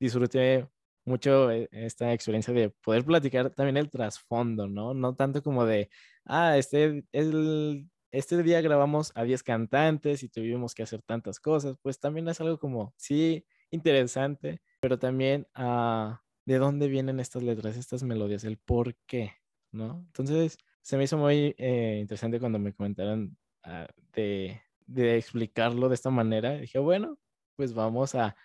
disfruté 0.00 0.66
mucho 1.04 1.52
esta 1.52 2.12
experiencia 2.12 2.52
de 2.52 2.70
poder 2.70 3.04
platicar 3.04 3.50
también 3.50 3.76
el 3.76 3.88
trasfondo, 3.88 4.66
¿no? 4.66 4.92
No 4.92 5.14
tanto 5.14 5.40
como 5.40 5.64
de, 5.64 5.88
ah, 6.24 6.58
este 6.58 7.04
es 7.12 7.28
el 7.28 7.88
este 8.10 8.42
día 8.42 8.60
grabamos 8.60 9.12
a 9.14 9.24
10 9.24 9.42
cantantes 9.42 10.22
y 10.22 10.28
tuvimos 10.28 10.74
que 10.74 10.82
hacer 10.82 11.02
tantas 11.02 11.40
cosas, 11.40 11.76
pues 11.82 12.00
también 12.00 12.28
es 12.28 12.40
algo 12.40 12.58
como, 12.58 12.94
sí, 12.96 13.44
interesante, 13.70 14.62
pero 14.80 14.98
también 14.98 15.46
ah, 15.54 16.22
de 16.46 16.58
dónde 16.58 16.88
vienen 16.88 17.20
estas 17.20 17.42
letras, 17.42 17.76
estas 17.76 18.02
melodías, 18.02 18.44
el 18.44 18.58
por 18.58 18.96
qué, 19.06 19.32
¿no? 19.72 20.04
Entonces, 20.06 20.58
se 20.80 20.96
me 20.96 21.04
hizo 21.04 21.18
muy 21.18 21.54
eh, 21.58 21.98
interesante 22.00 22.40
cuando 22.40 22.58
me 22.58 22.72
comentaron 22.72 23.36
ah, 23.64 23.86
de, 24.14 24.62
explicarlo 24.96 25.88
de 25.88 25.94
esta 25.94 26.10
manera. 26.10 26.52
dije, 26.52 26.78
bueno, 26.78 27.18
pues 27.56 27.74
vamos 27.74 28.14
a 28.14 28.36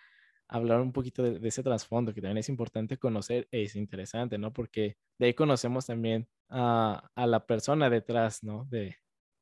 hablar 0.48 0.80
un 0.82 0.92
poquito 0.92 1.22
de, 1.22 1.48
ese 1.48 1.62
trasfondo 1.62 2.12
que 2.12 2.20
también 2.20 2.38
es 2.38 2.50
importante 2.50 2.98
conocer 2.98 3.48
e 3.50 3.62
es 3.62 3.76
interesante, 3.76 4.36
¿no? 4.36 4.52
Porque 4.52 4.98
de 5.18 5.26
ahí 5.26 5.34
conocemos 5.34 5.86
también 5.86 6.28
a, 6.50 7.10
a 7.14 7.26
la 7.26 7.46
persona 7.46 7.88
detrás, 7.88 8.42
¿no? 8.44 8.66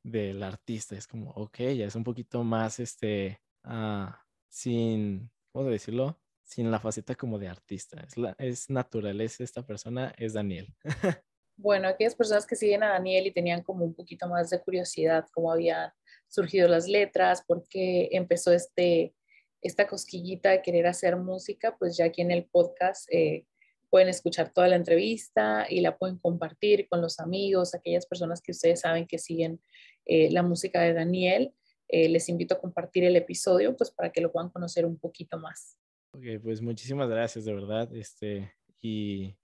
Del 0.03 0.43
artista. 0.43 0.97
Es 0.97 1.07
como, 1.07 1.31
ok, 1.31 1.59
ya 1.77 1.87
es 1.87 1.95
un 1.95 2.05
poquito 2.05 2.43
más, 2.45 2.81
este, 2.81 3.41
ah, 3.65 4.21
sin, 4.49 5.31
¿cómo 5.53 5.69
decirlo? 5.71 6.21
Sin 6.45 6.71
la 6.71 6.81
faceta 6.81 7.15
como 7.15 7.39
de 7.39 7.49
artista. 7.49 8.01
Es, 8.01 8.17
la, 8.17 8.35
es 8.39 8.71
natural, 8.71 9.21
es 9.21 9.41
esta 9.41 9.65
persona, 9.65 10.15
es 10.19 10.33
Daniel. 10.35 10.75
Bueno, 11.55 11.87
aquellas 11.87 12.17
personas 12.17 12.47
que 12.47 12.57
siguen 12.57 12.83
a 12.83 12.89
Daniel 12.89 13.27
y 13.27 13.31
tenían 13.31 13.63
como 13.63 13.85
un 13.85 13.95
poquito 13.95 14.27
más 14.27 14.51
de 14.51 14.61
curiosidad, 14.61 15.27
cómo 15.33 15.53
habían 15.53 15.93
surgido 16.27 16.67
las 16.67 16.89
letras, 16.89 17.45
por 17.47 17.69
qué 17.69 18.09
empezó 18.11 18.53
este, 18.53 19.15
esta 19.61 19.87
cosquillita 19.87 20.51
de 20.51 20.63
querer 20.63 20.87
hacer 20.87 21.17
música, 21.17 21.77
pues 21.79 21.97
ya 21.97 22.07
aquí 22.07 22.23
en 22.23 22.33
el 22.33 22.47
podcast 22.47 23.07
eh, 23.13 23.47
pueden 23.91 24.09
escuchar 24.09 24.53
toda 24.53 24.69
la 24.69 24.77
entrevista 24.77 25.67
y 25.69 25.83
la 25.83 25.97
pueden 25.99 26.19
compartir 26.19 26.89
con 26.89 27.01
los 27.01 27.21
amigos, 27.21 27.75
aquellas 27.75 28.07
personas 28.07 28.41
que 28.41 28.53
ustedes 28.53 28.81
saben 28.81 29.07
que 29.07 29.19
siguen 29.19 29.61
eh, 30.07 30.31
la 30.31 30.43
música 30.43 30.81
de 30.81 30.93
Daniel. 30.93 31.55
Eh, 31.89 32.09
les 32.09 32.29
invito 32.29 32.55
a 32.55 32.61
compartir 32.61 33.05
el 33.05 33.17
episodio 33.17 33.77
pues 33.77 33.91
para 33.91 34.11
que 34.11 34.21
lo 34.21 34.33
puedan 34.33 34.51
conocer 34.51 34.87
un 34.87 34.99
poquito 34.99 35.39
más. 35.39 35.79
Ok, 36.15 36.25
pues 36.43 36.61
muchísimas 36.63 37.09
gracias 37.09 37.45
de 37.45 37.55
verdad. 37.55 37.95
Este, 37.95 38.53
y 38.81 39.35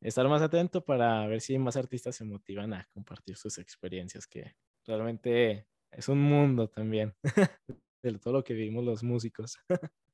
estar 0.00 0.26
más 0.28 0.42
atento 0.42 0.84
para 0.84 1.26
ver 1.26 1.40
si 1.40 1.58
más 1.58 1.76
artistas 1.76 2.16
se 2.16 2.24
motivan 2.24 2.74
a 2.74 2.88
compartir 2.92 3.36
sus 3.36 3.58
experiencias, 3.58 4.26
que 4.26 4.54
realmente 4.84 5.66
es 5.90 6.08
un 6.08 6.20
mundo 6.20 6.68
también 6.68 7.14
de 8.02 8.18
todo 8.18 8.34
lo 8.34 8.44
que 8.44 8.54
vivimos 8.54 8.84
los 8.84 9.02
músicos. 9.02 9.56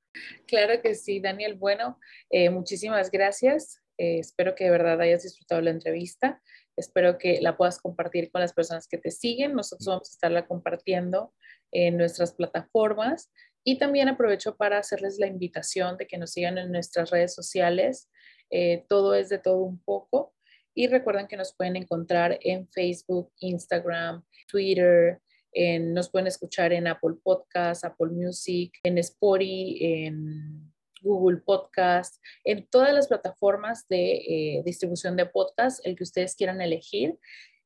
Claro 0.47 0.83
que 0.83 0.95
sí, 0.95 1.21
Daniel. 1.21 1.55
Bueno, 1.55 1.99
eh, 2.29 2.51
muchísimas 2.51 3.11
gracias. 3.11 3.83
Eh, 3.97 4.19
espero 4.19 4.55
que 4.55 4.65
de 4.65 4.71
verdad 4.71 5.01
hayas 5.01 5.23
disfrutado 5.23 5.63
la 5.63 5.71
entrevista. 5.71 6.43
Espero 6.77 7.19
que 7.19 7.41
la 7.41 7.57
puedas 7.57 7.79
compartir 7.79 8.31
con 8.31 8.41
las 8.41 8.53
personas 8.53 8.89
que 8.89 8.99
te 8.99 9.11
siguen. 9.11 9.55
Nosotros 9.55 9.87
vamos 9.87 10.11
a 10.11 10.13
estarla 10.13 10.47
compartiendo 10.47 11.33
en 11.71 11.97
nuestras 11.97 12.33
plataformas. 12.33 13.31
Y 13.65 13.79
también 13.79 14.09
aprovecho 14.09 14.57
para 14.57 14.79
hacerles 14.79 15.19
la 15.19 15.27
invitación 15.27 15.97
de 15.97 16.07
que 16.07 16.19
nos 16.19 16.33
sigan 16.33 16.59
en 16.59 16.73
nuestras 16.73 17.11
redes 17.11 17.35
sociales. 17.35 18.11
Eh, 18.51 18.85
todo 18.89 19.15
es 19.15 19.29
de 19.29 19.39
todo 19.39 19.59
un 19.59 19.83
poco. 19.83 20.35
Y 20.75 20.87
recuerden 20.89 21.29
que 21.29 21.37
nos 21.37 21.55
pueden 21.55 21.77
encontrar 21.77 22.39
en 22.41 22.67
Facebook, 22.69 23.31
Instagram, 23.41 24.25
Twitter, 24.49 25.21
nos 25.55 26.11
pueden 26.11 26.27
escuchar 26.27 26.73
en 26.73 26.87
Apple 26.87 27.17
Podcasts, 27.23 27.85
Apple 27.85 28.09
Music, 28.11 28.73
en 28.85 28.97
Spotify, 28.99 29.77
en 29.81 30.72
Google 31.03 31.39
Podcast, 31.39 32.23
en 32.45 32.67
todas 32.67 32.93
las 32.95 33.09
plataformas 33.09 33.87
de 33.89 34.13
eh, 34.15 34.63
distribución 34.65 35.17
de 35.17 35.27
podcast, 35.27 35.85
el 35.87 35.97
que 35.97 36.05
ustedes 36.05 36.35
quieran 36.35 36.61
elegir. 36.61 37.19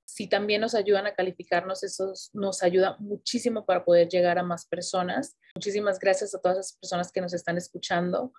Si 0.05 0.29
también 0.29 0.61
nos 0.61 0.75
ayudan 0.75 1.07
a 1.07 1.15
calificarnos, 1.15 1.83
eso 1.83 2.13
nos 2.33 2.63
ayuda 2.63 2.97
muchísimo 2.99 3.67
para 3.67 3.85
poder 3.85 4.09
llegar 4.09 4.39
a 4.39 4.43
más 4.43 4.67
personas. 4.67 5.37
Muchísimas 5.55 5.99
gracias 5.99 6.35
a 6.35 6.41
todas 6.41 6.57
las 6.57 6.73
personas 6.75 7.11
que 7.11 7.21
nos 7.21 7.35
están 7.35 7.57
escuchando. 7.57 8.33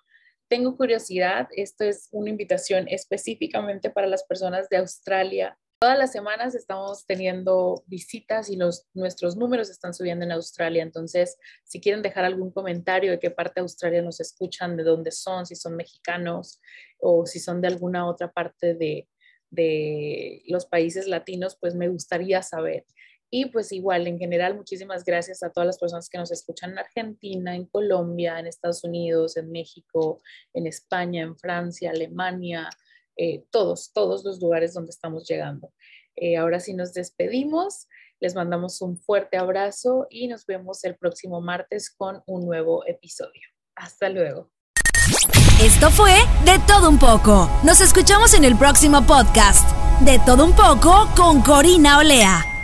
Tengo 0.48 0.76
curiosidad, 0.76 1.48
esto 1.52 1.84
es 1.84 2.08
una 2.10 2.30
invitación 2.30 2.86
específicamente 2.88 3.90
para 3.90 4.06
las 4.06 4.24
personas 4.24 4.68
de 4.70 4.78
Australia. 4.78 5.58
Todas 5.80 5.96
las 5.96 6.10
semanas 6.10 6.56
estamos 6.56 7.06
teniendo 7.06 7.84
visitas 7.86 8.50
y 8.50 8.56
los, 8.56 8.88
nuestros 8.94 9.36
números 9.36 9.70
están 9.70 9.94
subiendo 9.94 10.24
en 10.24 10.32
Australia. 10.32 10.82
Entonces, 10.82 11.38
si 11.62 11.80
quieren 11.80 12.02
dejar 12.02 12.24
algún 12.24 12.50
comentario 12.50 13.12
de 13.12 13.20
qué 13.20 13.30
parte 13.30 13.54
de 13.56 13.62
Australia 13.62 14.02
nos 14.02 14.18
escuchan, 14.18 14.76
de 14.76 14.82
dónde 14.82 15.12
son, 15.12 15.46
si 15.46 15.54
son 15.54 15.76
mexicanos 15.76 16.60
o 16.98 17.26
si 17.26 17.38
son 17.38 17.60
de 17.60 17.68
alguna 17.68 18.08
otra 18.08 18.32
parte 18.32 18.74
de, 18.74 19.08
de 19.50 20.42
los 20.48 20.66
países 20.66 21.06
latinos, 21.06 21.56
pues 21.60 21.76
me 21.76 21.88
gustaría 21.88 22.42
saber. 22.42 22.84
Y 23.30 23.46
pues 23.46 23.70
igual, 23.70 24.08
en 24.08 24.18
general, 24.18 24.56
muchísimas 24.56 25.04
gracias 25.04 25.44
a 25.44 25.50
todas 25.50 25.66
las 25.66 25.78
personas 25.78 26.08
que 26.08 26.18
nos 26.18 26.32
escuchan 26.32 26.72
en 26.72 26.78
Argentina, 26.78 27.54
en 27.54 27.66
Colombia, 27.66 28.40
en 28.40 28.48
Estados 28.48 28.82
Unidos, 28.82 29.36
en 29.36 29.52
México, 29.52 30.20
en 30.54 30.66
España, 30.66 31.22
en 31.22 31.36
Francia, 31.36 31.90
Alemania, 31.90 32.68
eh, 33.18 33.44
todos, 33.50 33.92
todos 33.92 34.24
los 34.24 34.40
lugares 34.40 34.72
donde 34.72 34.90
estamos 34.90 35.26
llegando. 35.28 35.72
Eh, 36.16 36.36
ahora 36.36 36.60
sí 36.60 36.72
nos 36.72 36.94
despedimos, 36.94 37.88
les 38.20 38.34
mandamos 38.34 38.80
un 38.80 38.96
fuerte 38.96 39.36
abrazo 39.36 40.06
y 40.10 40.28
nos 40.28 40.46
vemos 40.46 40.82
el 40.84 40.96
próximo 40.96 41.40
martes 41.40 41.94
con 41.94 42.22
un 42.26 42.46
nuevo 42.46 42.86
episodio. 42.86 43.42
Hasta 43.76 44.08
luego. 44.08 44.50
Esto 45.62 45.90
fue 45.90 46.14
De 46.44 46.58
Todo 46.66 46.88
Un 46.88 46.98
poco. 46.98 47.50
Nos 47.64 47.80
escuchamos 47.80 48.34
en 48.34 48.44
el 48.44 48.56
próximo 48.56 49.06
podcast. 49.06 49.68
De 50.00 50.18
Todo 50.20 50.44
Un 50.44 50.54
poco 50.54 51.08
con 51.16 51.42
Corina 51.42 51.98
Olea. 51.98 52.57